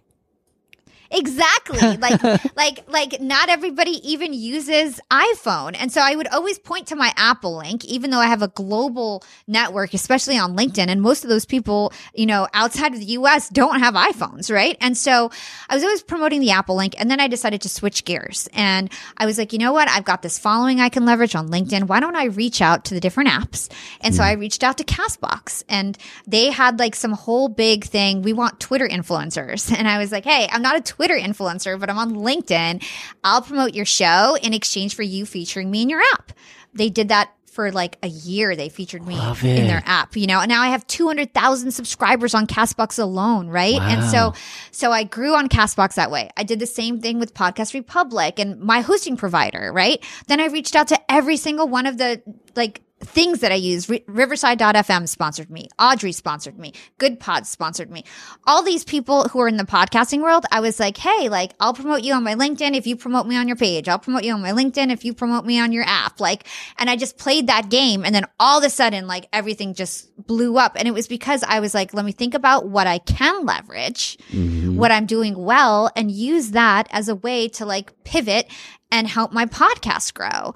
[1.11, 1.79] Exactly.
[1.99, 2.23] Like
[2.57, 5.77] like like not everybody even uses iPhone.
[5.79, 8.49] And so I would always point to my Apple link even though I have a
[8.49, 13.07] global network especially on LinkedIn and most of those people, you know, outside of the
[13.07, 14.77] US don't have iPhones, right?
[14.81, 15.31] And so
[15.69, 18.49] I was always promoting the Apple link and then I decided to switch gears.
[18.53, 19.89] And I was like, "You know what?
[19.89, 21.89] I've got this following I can leverage on LinkedIn.
[21.89, 23.69] Why don't I reach out to the different apps?"
[24.01, 24.29] And so hmm.
[24.29, 28.23] I reached out to Castbox and they had like some whole big thing.
[28.23, 29.73] We want Twitter influencers.
[29.79, 32.85] And I was like, hey, I'm not a Twitter influencer, but I'm on LinkedIn.
[33.23, 36.33] I'll promote your show in exchange for you featuring me in your app.
[36.75, 38.55] They did that for like a year.
[38.55, 42.47] They featured me in their app, you know, and now I have 200,000 subscribers on
[42.47, 43.81] Castbox alone, right?
[43.81, 44.33] And so,
[44.71, 46.31] so I grew on Castbox that way.
[46.37, 50.05] I did the same thing with Podcast Republic and my hosting provider, right?
[50.29, 52.23] Then I reached out to every single one of the
[52.55, 53.89] like things that I use.
[53.89, 55.69] Ri- Riverside.fm sponsored me.
[55.79, 56.73] Audrey sponsored me.
[56.99, 58.05] Goodpods sponsored me.
[58.47, 61.75] All these people who are in the podcasting world, I was like, hey, like, I'll
[61.75, 63.89] promote you on my LinkedIn if you promote me on your page.
[63.89, 66.21] I'll promote you on my LinkedIn if you promote me on your app.
[66.21, 66.47] Like,
[66.77, 68.05] and I just played that game.
[68.05, 70.73] And then all of a sudden, like, everything just blew up.
[70.77, 74.19] And it was because I was like, let me think about what I can leverage
[74.33, 74.75] Mhm.
[74.77, 78.51] what I'm doing well and use that as a way to like pivot
[78.91, 80.55] and help my podcast grow.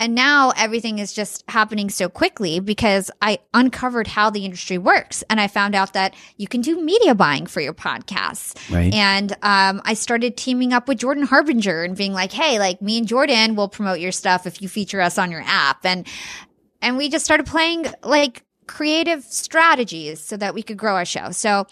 [0.00, 5.22] And now everything is just happening so quickly because I uncovered how the industry works.
[5.30, 8.54] And I found out that you can do media buying for your podcasts.
[8.74, 8.92] Right.
[8.92, 12.98] And um, I started teaming up with Jordan Harbinger and being like, hey, like me
[12.98, 15.84] and Jordan will promote your stuff if you feature us on your app.
[15.84, 16.06] And
[16.82, 21.30] and we just started playing like creative strategies so that we could grow our show.
[21.30, 21.66] So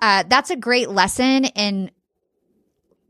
[0.00, 1.90] uh, that's a great lesson in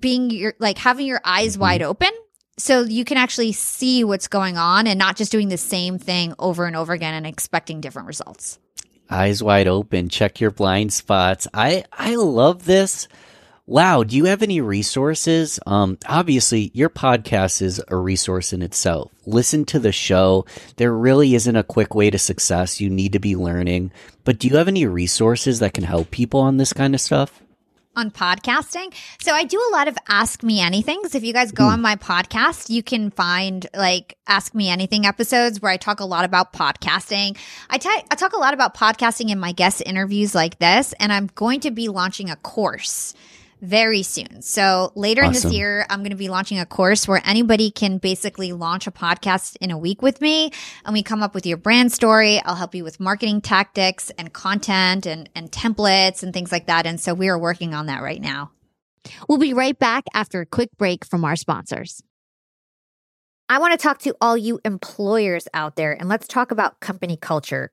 [0.00, 2.10] being your like having your eyes wide open
[2.56, 6.34] so you can actually see what's going on and not just doing the same thing
[6.38, 8.58] over and over again and expecting different results.
[9.10, 10.08] Eyes wide open.
[10.08, 11.46] Check your blind spots.
[11.52, 13.06] I I love this.
[13.66, 14.02] Wow.
[14.02, 15.58] Do you have any resources?
[15.66, 19.10] Um, obviously, your podcast is a resource in itself.
[19.24, 20.44] Listen to the show.
[20.76, 22.80] There really isn't a quick way to success.
[22.80, 23.90] You need to be learning.
[24.24, 27.42] But do you have any resources that can help people on this kind of stuff?
[27.96, 28.94] On podcasting.
[29.20, 30.84] So I do a lot of ask me Anything.
[30.84, 31.14] anythings.
[31.14, 31.74] If you guys go hmm.
[31.74, 36.04] on my podcast, you can find like ask me anything episodes where I talk a
[36.04, 37.36] lot about podcasting.
[37.70, 41.12] I ta- I talk a lot about podcasting in my guest interviews like this, and
[41.12, 43.14] I'm going to be launching a course
[43.64, 44.42] very soon.
[44.42, 47.98] So later in this year, I'm going to be launching a course where anybody can
[47.98, 50.52] basically launch a podcast in a week with me.
[50.84, 52.40] And we come up with your brand story.
[52.40, 56.86] I'll help you with marketing tactics and content and, and templates and things like that.
[56.86, 58.50] And so we are working on that right now.
[59.28, 62.02] We'll be right back after a quick break from our sponsors.
[63.48, 67.16] I want to talk to all you employers out there and let's talk about company
[67.16, 67.72] culture.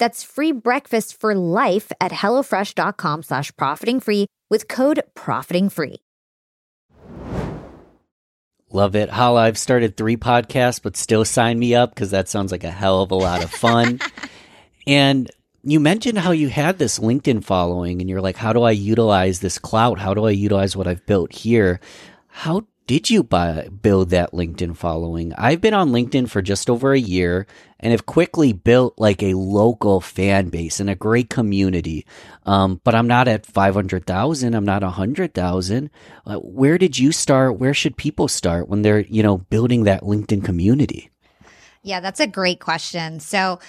[0.00, 5.96] That's free breakfast for life at HelloFresh.com slash profiting free with code profiting free.
[8.72, 9.10] Love it.
[9.10, 12.70] Hala, I've started three podcasts, but still sign me up because that sounds like a
[12.70, 14.00] hell of a lot of fun.
[14.86, 15.30] and
[15.62, 19.40] you mentioned how you had this LinkedIn following and you're like, how do I utilize
[19.40, 19.98] this clout?
[19.98, 21.78] How do I utilize what I've built here?
[22.28, 25.32] How did you buy, build that LinkedIn following?
[25.34, 27.46] I've been on LinkedIn for just over a year
[27.78, 32.04] and have quickly built like a local fan base and a great community.
[32.46, 34.54] Um, but I'm not at 500,000.
[34.54, 35.90] I'm not 100,000.
[36.26, 37.58] Uh, where did you start?
[37.58, 41.10] Where should people start when they're, you know, building that LinkedIn community?
[41.82, 43.20] Yeah, that's a great question.
[43.20, 43.60] So,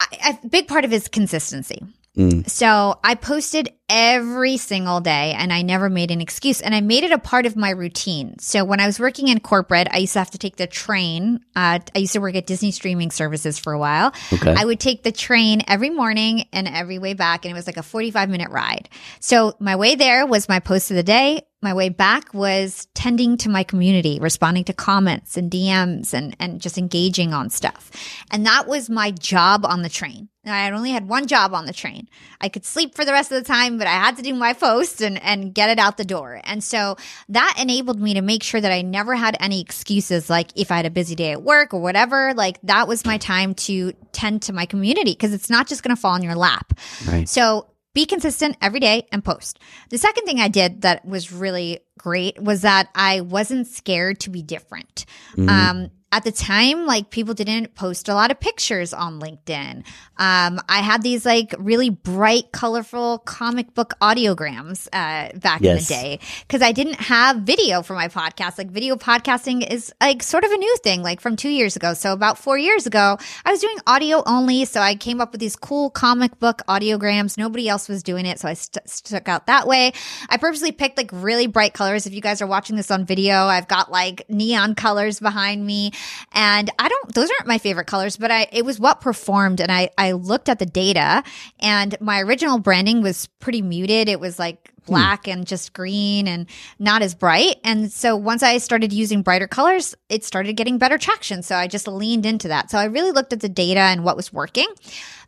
[0.00, 1.82] a big part of it is consistency.
[2.18, 2.48] Mm.
[2.50, 7.04] So I posted every single day and I never made an excuse and I made
[7.04, 8.38] it a part of my routine.
[8.40, 11.40] So when I was working in corporate, I used to have to take the train.
[11.54, 14.12] Uh, I used to work at Disney streaming services for a while.
[14.32, 14.54] Okay.
[14.56, 17.76] I would take the train every morning and every way back and it was like
[17.76, 18.88] a 45 minute ride.
[19.20, 21.42] So my way there was my post of the day.
[21.60, 26.60] My way back was tending to my community, responding to comments and DMs and, and
[26.60, 27.90] just engaging on stuff.
[28.30, 30.28] And that was my job on the train.
[30.50, 32.08] I only had one job on the train.
[32.40, 34.52] I could sleep for the rest of the time, but I had to do my
[34.52, 36.40] post and, and get it out the door.
[36.44, 36.96] And so
[37.28, 40.30] that enabled me to make sure that I never had any excuses.
[40.30, 43.18] Like if I had a busy day at work or whatever, like that was my
[43.18, 46.36] time to tend to my community because it's not just going to fall in your
[46.36, 46.78] lap.
[47.06, 47.28] Right.
[47.28, 49.58] So be consistent every day and post.
[49.90, 54.30] The second thing I did that was really great was that I wasn't scared to
[54.30, 55.04] be different.
[55.36, 55.48] Mhm.
[55.48, 59.84] Um, at the time, like people didn't post a lot of pictures on LinkedIn.
[60.16, 65.84] Um, I had these like really bright, colorful comic book audiograms uh, back in the
[65.84, 68.56] day because I didn't have video for my podcast.
[68.56, 71.92] Like video podcasting is like sort of a new thing, like from two years ago.
[71.92, 74.64] So about four years ago, I was doing audio only.
[74.64, 77.36] So I came up with these cool comic book audiograms.
[77.36, 79.92] Nobody else was doing it, so I st- stuck out that way.
[80.30, 82.06] I purposely picked like really bright colors.
[82.06, 85.92] If you guys are watching this on video, I've got like neon colors behind me.
[86.32, 89.60] And I don't, those aren't my favorite colors, but I, it was what performed.
[89.60, 91.22] And I, I looked at the data
[91.60, 94.08] and my original branding was pretty muted.
[94.08, 94.92] It was like hmm.
[94.92, 96.46] black and just green and
[96.78, 97.56] not as bright.
[97.64, 101.42] And so once I started using brighter colors, it started getting better traction.
[101.42, 102.70] So I just leaned into that.
[102.70, 104.68] So I really looked at the data and what was working.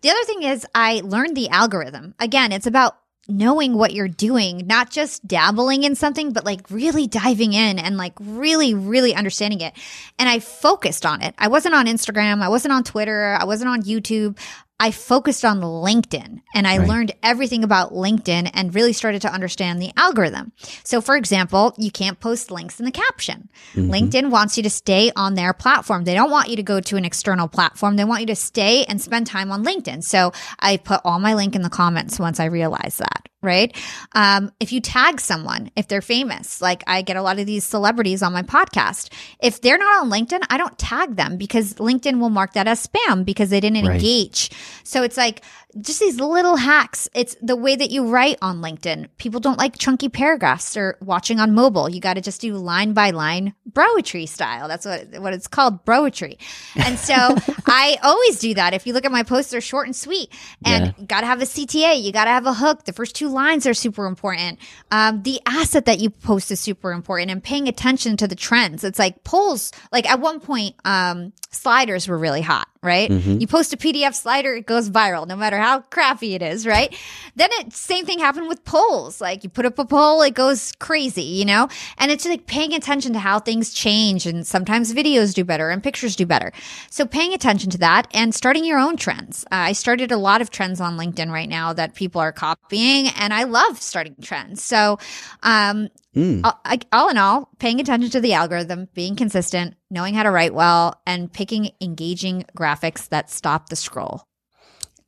[0.02, 2.14] The other thing is I learned the algorithm.
[2.18, 2.96] Again, it's about
[3.28, 7.96] knowing what you're doing, not just dabbling in something, but like really diving in and
[7.96, 9.74] like really, really understanding it.
[10.18, 11.34] And I focused on it.
[11.38, 12.42] I wasn't on Instagram.
[12.42, 13.36] I wasn't on Twitter.
[13.38, 14.38] I wasn't on YouTube.
[14.80, 16.88] I focused on LinkedIn and I Right.
[16.88, 20.52] learned everything about LinkedIn and really started to understand the algorithm.
[20.82, 23.48] So, for example, you can't post links in the caption.
[23.74, 23.90] Mhm.
[23.90, 26.04] LinkedIn wants you to stay on their platform.
[26.04, 27.96] They don't want you to go to an external platform.
[27.96, 30.02] They want you to stay and spend time on LinkedIn.
[30.02, 33.74] So I put all my link in the comments once I realized that, right?
[34.12, 37.64] Um, if you tag someone, if they're famous, like I get a lot of these
[37.64, 39.10] celebrities on my podcast,
[39.40, 42.86] if they're not on LinkedIn, I don't tag them because LinkedIn will mark that as
[42.86, 43.94] spam because they didn't Right.
[43.94, 44.50] engage.
[44.84, 45.42] So it's like
[45.80, 47.08] just these little hacks.
[47.14, 49.08] It's the way that you write on LinkedIn.
[49.18, 51.88] People don't like chunky paragraphs or watching on mobile.
[51.88, 54.66] You got to just do line by line broetry style.
[54.68, 56.38] That's what what it's called, broetry.
[56.76, 57.14] And so
[57.66, 58.74] I always do that.
[58.74, 60.30] If you look at my posts, they're short and sweet.
[60.64, 61.04] And Yeah.
[61.06, 62.02] got to have a CTA.
[62.02, 62.84] You got to have a hook.
[62.84, 64.58] The first two lines are super important.
[64.90, 68.82] Um, the asset that you post is super important, and paying attention to the trends.
[68.84, 69.70] It's like polls.
[69.92, 73.10] Like at one point, um, sliders were really hot, right?
[73.10, 73.40] Mhm.
[73.40, 76.94] You post a PDF slider, it goes viral, no matter how crappy it is, right?
[77.36, 79.20] then it same thing happened with polls.
[79.20, 81.68] Like you put up a poll, it goes crazy, you know?
[81.96, 85.82] And it's like paying attention to how things change and sometimes videos do better and
[85.82, 86.52] pictures do better.
[86.90, 89.44] So paying attention to that and starting your own trends.
[89.44, 93.08] Uh, I started a lot of trends on LinkedIn right now that people are copying
[93.08, 94.62] and I love starting trends.
[94.62, 94.98] So,
[95.42, 96.44] um, Mm.
[96.44, 100.54] all, all in all, paying attention to the algorithm, being consistent, knowing how to write
[100.54, 104.24] well, and picking engaging graphics that stop the scroll.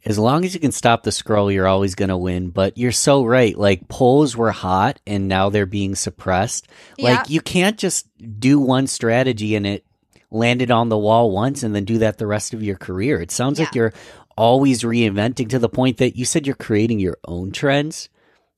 [0.04, 2.50] As long as you can stop the scroll, you're always going to win.
[2.50, 3.56] But you're so right.
[3.56, 6.66] Like polls were hot and now they're being suppressed.
[6.98, 7.18] Yeah.
[7.18, 8.08] Like you can't just
[8.40, 9.84] do one strategy and it
[10.30, 13.20] landed on the wall once and then do that the rest of your career.
[13.20, 13.92] It sounds like you're
[14.36, 18.08] always reinventing to the point that you said you're creating your own trends.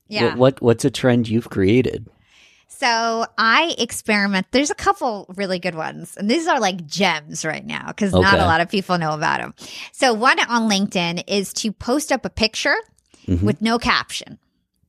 [0.08, 0.30] Yeah.
[0.30, 2.08] What, what what's a trend you've created?
[2.78, 4.46] So I experiment.
[4.50, 8.34] There's a couple really good ones, and these are like gems right now because not
[8.34, 9.54] a lot of people know about them.
[9.92, 12.74] So one on LinkedIn is to post up a picture
[13.26, 13.42] Mhm.
[13.42, 14.38] with no caption,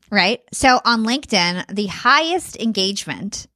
[0.09, 0.41] right?
[0.51, 3.47] So on LinkedIn, the highest engagement.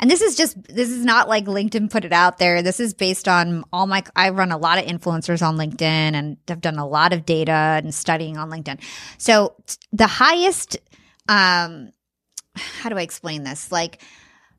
[0.00, 2.62] And this is just, this is not like LinkedIn put it out there.
[2.62, 5.82] This is based on all my, I run a lot of influencers on LinkedIn
[6.14, 8.80] and have done a lot of data and studying on LinkedIn.
[9.18, 9.54] So
[9.92, 10.78] the highest,
[11.28, 11.90] um,
[12.56, 13.70] how do I explain this?
[13.72, 14.00] Like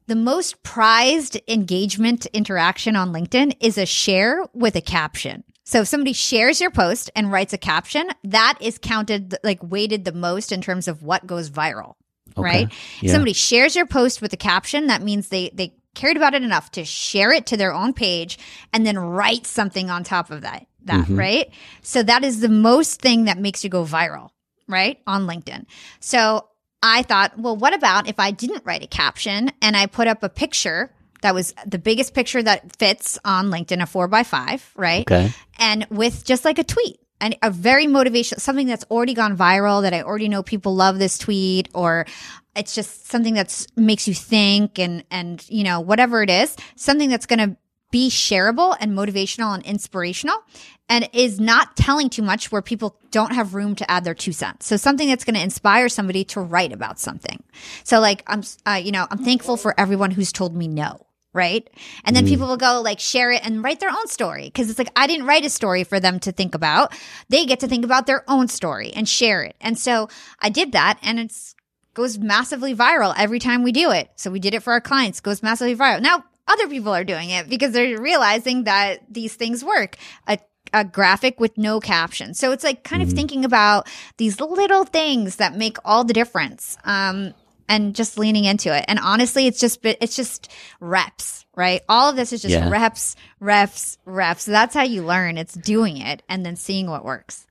[0.08, 5.44] the most prized engagement interaction on LinkedIn is a share with a caption.
[5.64, 10.06] So if somebody shares your post and writes a caption, that is counted like weighted
[10.06, 11.96] the most in terms of what goes viral,
[12.38, 12.44] Okay.
[12.44, 12.68] right?
[12.98, 13.12] If Yeah.
[13.14, 16.70] somebody shares your post with a caption, that means they they cared about it enough
[16.72, 18.38] to share it to their own page
[18.74, 20.68] and then write something on top of that.
[20.84, 21.18] That, Mhm.
[21.18, 21.50] right?
[21.82, 24.30] So that is the most thing that makes you go viral,
[24.68, 25.00] right?
[25.08, 25.66] On LinkedIn.
[26.00, 26.48] So
[26.86, 30.22] I thought, well, what about if I didn't write a caption and I put up
[30.22, 34.72] a picture that was the biggest picture that fits on LinkedIn, a four by five,
[34.76, 35.02] right?
[35.02, 35.34] Okay.
[35.58, 39.82] and with just like a tweet and a very motivational something that's already gone viral
[39.82, 42.06] that I already know people love this tweet or
[42.56, 47.10] it's just something that's makes you think and and you know whatever it is something
[47.10, 47.58] that's going to
[47.92, 50.38] be shareable and motivational and inspirational
[50.90, 54.32] and is not telling too much where people don't have room to add their two
[54.32, 54.66] cents.
[54.66, 57.44] So something that's going to inspire somebody to write about something.
[57.84, 61.70] So like I'm uh, you know, I'm thankful for everyone who's told me no right?
[62.06, 62.30] And then Mm.
[62.30, 65.06] people will go like share it and write their own story because it's like I
[65.06, 66.94] didn't write a story for them to think about.
[67.28, 69.58] They get to think about their own story and share it.
[69.60, 70.08] And so
[70.40, 71.54] I did that and it's
[71.94, 74.12] goes massively viral every time we do it.
[74.16, 76.02] So we did it for our clients, goes massively viral.
[76.02, 79.98] Now other people are doing it because they're realizing that these things work.
[80.28, 80.38] A
[80.74, 82.34] a graphic with no caption.
[82.34, 83.16] So it's like kind of Mhm.
[83.16, 83.88] thinking about
[84.18, 86.78] these little things that make all the difference.
[86.84, 87.34] Um
[87.70, 88.84] and just leaning into it.
[88.88, 91.82] And honestly, it's just it's just reps, right?
[91.88, 92.70] All of this is just Yeah.
[92.70, 94.46] reps, reps, reps.
[94.46, 95.38] That's how you learn.
[95.38, 97.48] It's doing it and then seeing what works.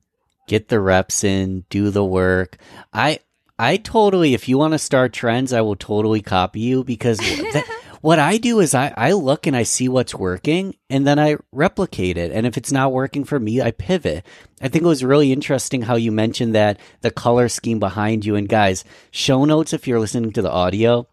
[0.46, 2.58] Get the reps in, do the work.
[2.92, 3.20] I
[3.58, 7.18] I totally if you want to start trends, I will totally copy you because
[7.52, 7.64] that,
[8.04, 11.38] what I do is I, I look and I see what's working and then I
[11.52, 12.32] replicate it.
[12.32, 14.26] And if it's not working for me, I pivot.
[14.60, 18.36] I think it was really interesting how you mentioned that the color scheme behind you.
[18.36, 21.08] And guys, show notes if you're listening to the audio.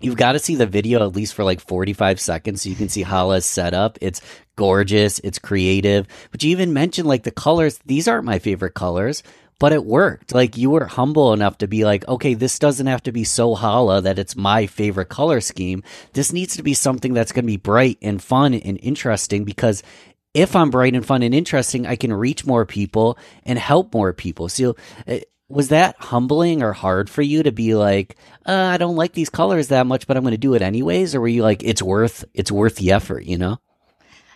[0.00, 2.88] You've got to see the video at least for like 45 seconds so you can
[2.88, 3.98] see Hala's setup.
[4.00, 4.22] It's
[4.56, 6.06] gorgeous, it's creative.
[6.30, 7.80] But you even mentioned like the colors.
[7.84, 9.22] These aren't my favorite colors,
[9.60, 10.34] but it worked.
[10.34, 13.54] Like you were humble enough to be like, okay, this doesn't have to be so
[13.54, 15.84] Hala that it's my favorite color scheme.
[16.14, 19.84] This needs to be something that's going to be bright and fun and interesting because
[20.32, 24.12] if I'm bright and fun and interesting, I can reach more people and help more
[24.12, 24.48] people.
[24.48, 28.94] So, uh, was that humbling or hard for you to be like, uh, I don't
[28.94, 31.16] like these colors that much, but I'm going to do it anyways?
[31.16, 33.58] Or were you like, it's worth, it's worth the effort, you know?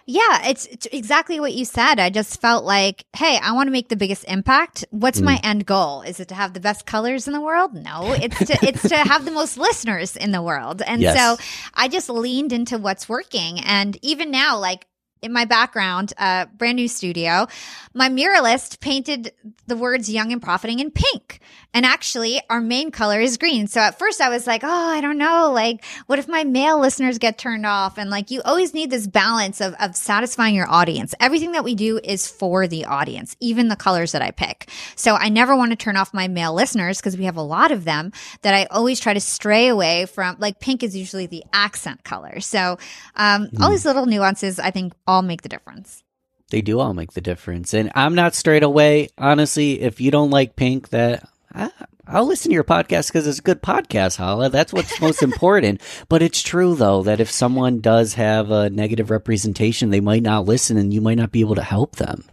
[0.07, 1.99] Yeah, it's, it's exactly what you said.
[1.99, 4.85] I just felt like, hey, I want to make the biggest impact.
[4.91, 5.45] What's my mm.
[5.45, 6.03] end goal?
[6.03, 7.75] Is it to have the best colors in the world?
[7.75, 10.83] No, it's to it's to have the most listeners in the world.
[10.83, 11.17] And Yes.
[11.17, 11.45] so
[11.75, 13.61] I just leaned into what's working.
[13.61, 14.87] And even now, like
[15.25, 17.47] in my background, uh, brand new studio,
[17.95, 19.33] my muralist painted
[19.67, 21.41] the words young and profiting in pink.
[21.73, 23.67] And actually, our main color is green.
[23.67, 25.51] So at first I was like, oh, I don't know.
[25.53, 27.99] Like, what if my male listeners get turned off?
[27.99, 31.15] And like, you always need this balance of, of satisfying your audience.
[31.19, 34.71] Everything that we do is for the audience, even the colors that I pick.
[34.95, 37.73] So I never want to turn off my male listeners because we have a lot
[37.73, 38.13] of them
[38.43, 40.37] that I always try to stray away from.
[40.39, 42.39] Like, pink is usually the accent color.
[42.39, 42.79] So,
[43.17, 46.03] um, all these little nuances, I think all make the difference.
[46.51, 47.75] They do all make the difference.
[47.75, 49.09] And I'm not straight away.
[49.19, 51.71] Honestly, if you don't like pink, that I,
[52.07, 54.51] I'll listen to your podcast because it's a good podcast, Hala.
[54.51, 55.81] That's what's most important.
[56.09, 60.45] But it's true though that if someone does have a negative representation, they might not
[60.45, 62.25] listen, and you might not be able to help them.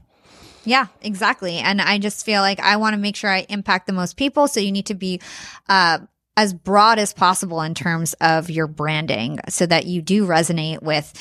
[0.65, 1.57] Yeah, exactly.
[1.57, 4.47] And I just feel like I want to make sure I impact the most people.
[4.47, 5.19] So you need to be
[5.67, 5.99] uh,
[6.37, 11.13] as broad as possible in terms of your branding so that you do resonate with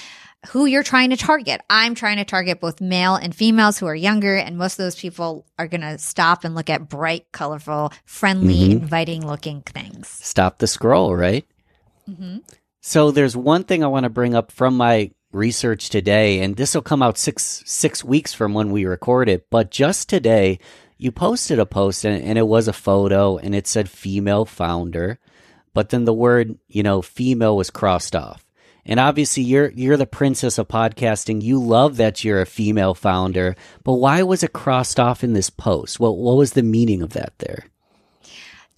[0.49, 1.61] who you're trying to target.
[1.69, 4.99] I'm trying to target both male and females who are younger, and most of those
[4.99, 8.71] people are going to stop and look at bright, colorful, friendly, Mhm.
[8.83, 10.09] inviting looking things.
[10.09, 11.45] Stop the scroll, right?
[12.07, 12.39] hmm
[12.81, 16.75] So there's one thing I want to bring up from my research today, and this
[16.75, 19.47] will come out six six weeks from when we record it.
[19.51, 20.59] But just today,
[20.97, 25.19] you posted a post, and, and it was a photo, and it said female founder,
[25.75, 28.45] but then the word you know female was crossed off.
[28.85, 31.43] And obviously, you're you're the princess of podcasting.
[31.43, 35.51] You love that you're a female founder, but why was it crossed off in this
[35.51, 36.01] post?
[36.01, 37.65] What what was the meaning of that there?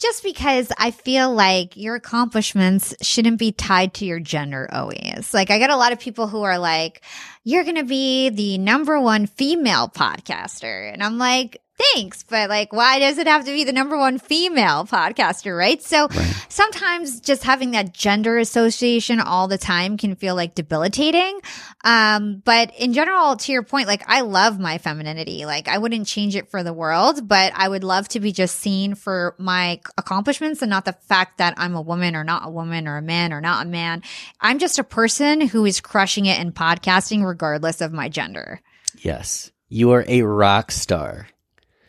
[0.02, 5.32] just because I feel like your accomplishments shouldn't be tied to your gender always.
[5.32, 7.02] Like I get a lot of people who are like,
[7.44, 10.92] you're going to be the number one female podcaster.
[10.92, 12.22] And I'm like, thanks.
[12.22, 15.56] But like, why does it have to be the number one female podcaster?
[15.56, 15.82] Right.
[15.82, 16.46] So Right.
[16.48, 21.40] sometimes just having that gender association all the time can feel like debilitating.
[21.84, 25.44] Um, but in general, to your point, like I love my femininity.
[25.44, 28.56] Like I wouldn't change it for the world, but I would love to be just
[28.60, 32.50] seen for my accomplishments and not the fact that I'm a woman or not a
[32.50, 34.02] woman or a man or not a man.
[34.40, 38.60] I'm just a person who is crushing it in podcasting regardless of my gender.
[38.98, 41.28] Yes, you are a rock star.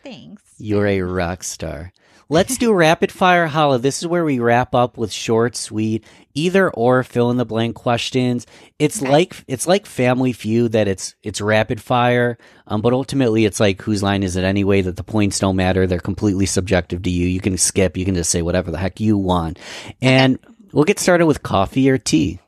[0.04, 0.42] Thanks.
[0.58, 1.92] You're a rock star.
[2.30, 3.78] Let's do rapid fire Hala.
[3.78, 7.74] This is where we wrap up with short, sweet, either or fill in the blank
[7.76, 8.46] questions.
[8.78, 9.10] It's Okay.
[9.12, 13.82] like it's like Family Feud that it's it's rapid fire, um, but ultimately it's like
[13.82, 14.80] whose line is it anyway?
[14.80, 15.86] That the points don't matter.
[15.86, 17.26] They're completely subjective to you.
[17.26, 17.96] You can skip.
[17.96, 19.58] You can just say whatever the heck you want.
[20.00, 20.38] And
[20.72, 22.40] we'll get started with coffee or tea.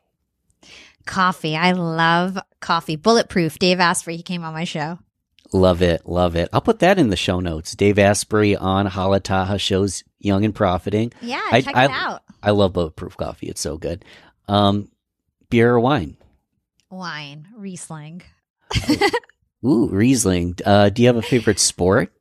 [1.05, 1.55] Coffee.
[1.55, 2.97] I love coffee.
[2.97, 3.59] Bulletproof.
[3.59, 4.99] Dave Asprey, he came on my show.
[5.57, 6.51] Love it, love it.
[6.53, 7.75] I'll put that in the show notes.
[7.75, 11.13] Dave Asprey on Hala Taha shows Young and Profiting.
[11.23, 12.23] Yeah, I- check I- it out.
[12.43, 13.49] I love bulletproof coffee.
[13.49, 14.05] It's so good.
[14.49, 14.91] Um,
[15.49, 16.19] beer or wine?
[16.91, 17.49] Wine.
[17.57, 18.23] Riesling.
[19.65, 20.57] Ooh, Riesling.
[20.65, 22.13] Uh, do you have a favorite sport?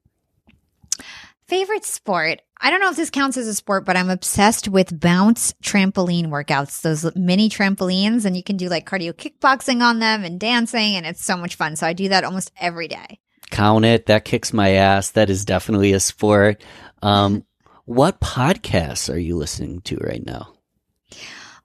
[1.47, 2.41] Favorite sport?
[2.61, 6.27] I don't know if this counts as a sport, but I'm obsessed with bounce trampoline
[6.27, 10.95] workouts, those mini trampolines, and you can do like cardio kickboxing on them and dancing,
[10.95, 11.75] and it's so much fun.
[11.75, 13.19] So I do that almost every day.
[13.51, 14.07] Count it.
[14.07, 15.11] That kicks my ass.
[15.11, 16.63] That is definitely a sport.
[17.01, 17.45] Um,
[17.85, 20.53] what podcasts are you listening to right now?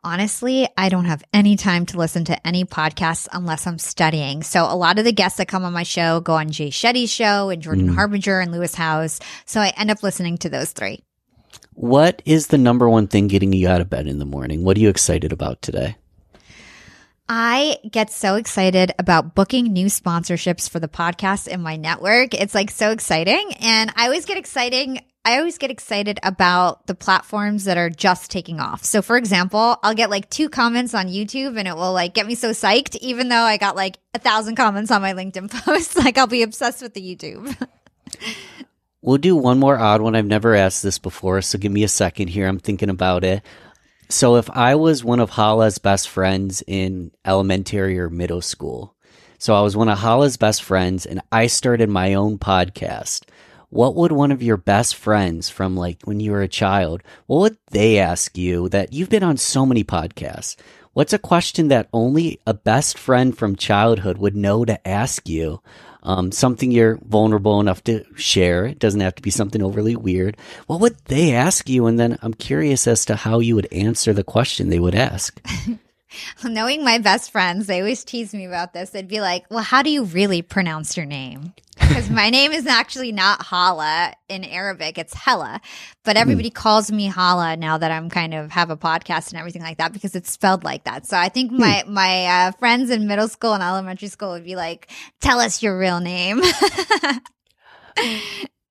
[0.02, 4.42] Honestly, I don't have any time to listen to any podcasts unless I'm studying.
[4.42, 7.10] So a lot of the guests that come on my show go on Jay Shetty's
[7.10, 7.94] show and Jordan mm.
[7.94, 9.20] Harbinger and Lewis Howes.
[9.44, 11.04] So I end up listening to those three.
[11.74, 14.64] What is the number one thing getting you out of bed in the morning?
[14.64, 15.96] What are you excited about today?
[17.32, 22.34] I get so excited about booking new sponsorships for the podcast in my network.
[22.34, 23.52] It's like so exciting.
[23.60, 28.30] And I always get exciting I always get excited about the platforms that are just
[28.30, 28.84] taking off.
[28.84, 32.26] So for example, I'll get like two comments on YouTube and it will like get
[32.26, 35.96] me so psyched, even though I got like a thousand comments on my LinkedIn post.
[35.96, 37.54] like I'll be obsessed with the YouTube.
[39.02, 40.16] we'll do one more odd one.
[40.16, 42.48] I've never asked this before, so give me a second here.
[42.48, 43.42] I'm thinking about it.
[44.11, 48.94] So if I was one of Hala's best friends in elementary or middle school,
[49.38, 53.22] so I was one of Hala's best friends and I started my own podcast
[53.70, 57.38] what would one of your best friends from like when you were a child, what
[57.38, 60.56] would they ask you that you've been on so many podcasts?
[60.92, 65.62] What's a question that only a best friend from childhood would know to ask you?
[66.03, 68.66] Um, something you're vulnerable enough to share.
[68.66, 70.36] It doesn't have to be something overly weird.
[70.66, 71.86] What would they ask you?
[71.86, 75.40] And then I'm curious as to how you would answer the question they would ask.
[76.44, 78.90] Knowing my best friends, they always tease me about this.
[78.90, 81.54] They'd be like, Well, how do you really pronounce your name?
[81.90, 85.61] Because my name is actually not Hala in Arabic, it's Hella.
[86.04, 86.20] But hmm.
[86.20, 86.54] everybody mm.
[86.54, 89.92] calls me Hala now that I'm kind of have a podcast and everything like that
[89.92, 91.04] because it's spelled like that.
[91.06, 91.88] So I think my, mm.
[91.88, 94.88] my uh, friends in middle school and elementary school would be like,
[95.20, 96.42] Tell us your real name.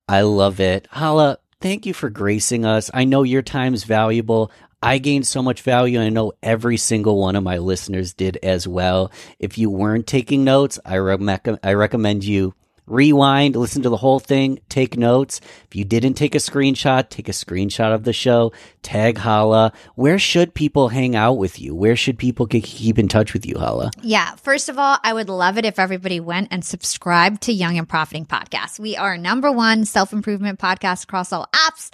[0.08, 0.88] I love it.
[0.90, 2.90] Hala, thank you for gracing us.
[2.94, 4.50] I know your time is valuable.
[4.82, 8.38] I gained so much value, and I know every single one of my listeners did
[8.42, 9.12] as well.
[9.38, 12.54] If you weren't taking notes, I, I recommend you
[12.90, 15.40] rewind, listen to the whole thing, take notes.
[15.68, 18.52] If you didn't take a screenshot, take a screenshot of the show,
[18.82, 19.72] tag Hala.
[19.94, 21.74] Where should people hang out with you?
[21.74, 23.92] Where should people keep in touch with you, Hala?
[24.02, 27.78] Yeah, first of all, I would love it if everybody went and subscribed to Young
[27.78, 28.80] and Profiting Podcast.
[28.80, 31.90] We are number one self improvement podcast across all apps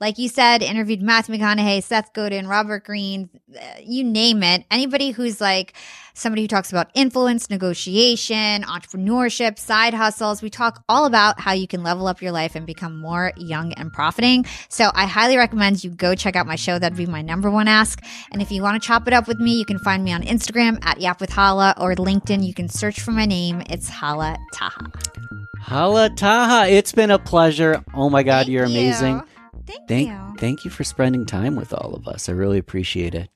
[0.00, 4.64] like you said, interviewed Matthew McConaughey, Seth Godin, Robert Greene, uh, you name it.
[4.70, 5.74] Anybody who's like
[6.14, 10.42] somebody who talks about influence, negotiation, entrepreneurship, side hustles.
[10.42, 13.72] We talk all about how you can level up your life and become more young
[13.74, 14.44] and profiting.
[14.68, 16.78] So I highly recommend you go check out my show.
[16.78, 18.02] That'd be my number one ask.
[18.32, 20.22] And if you want to chop it up with me, you can find me on
[20.22, 22.44] Instagram at Yap with Hala or LinkedIn.
[22.44, 23.62] You can search for my name.
[23.68, 24.90] It's Hala Taha.
[25.60, 27.84] Hala Taha, it's been a pleasure.
[27.94, 29.22] Oh my God, Thank you're amazing.
[29.68, 30.34] Thank, thank you.
[30.38, 32.28] Thank you for spending time with all of us.
[32.28, 33.28] I really appreciate it.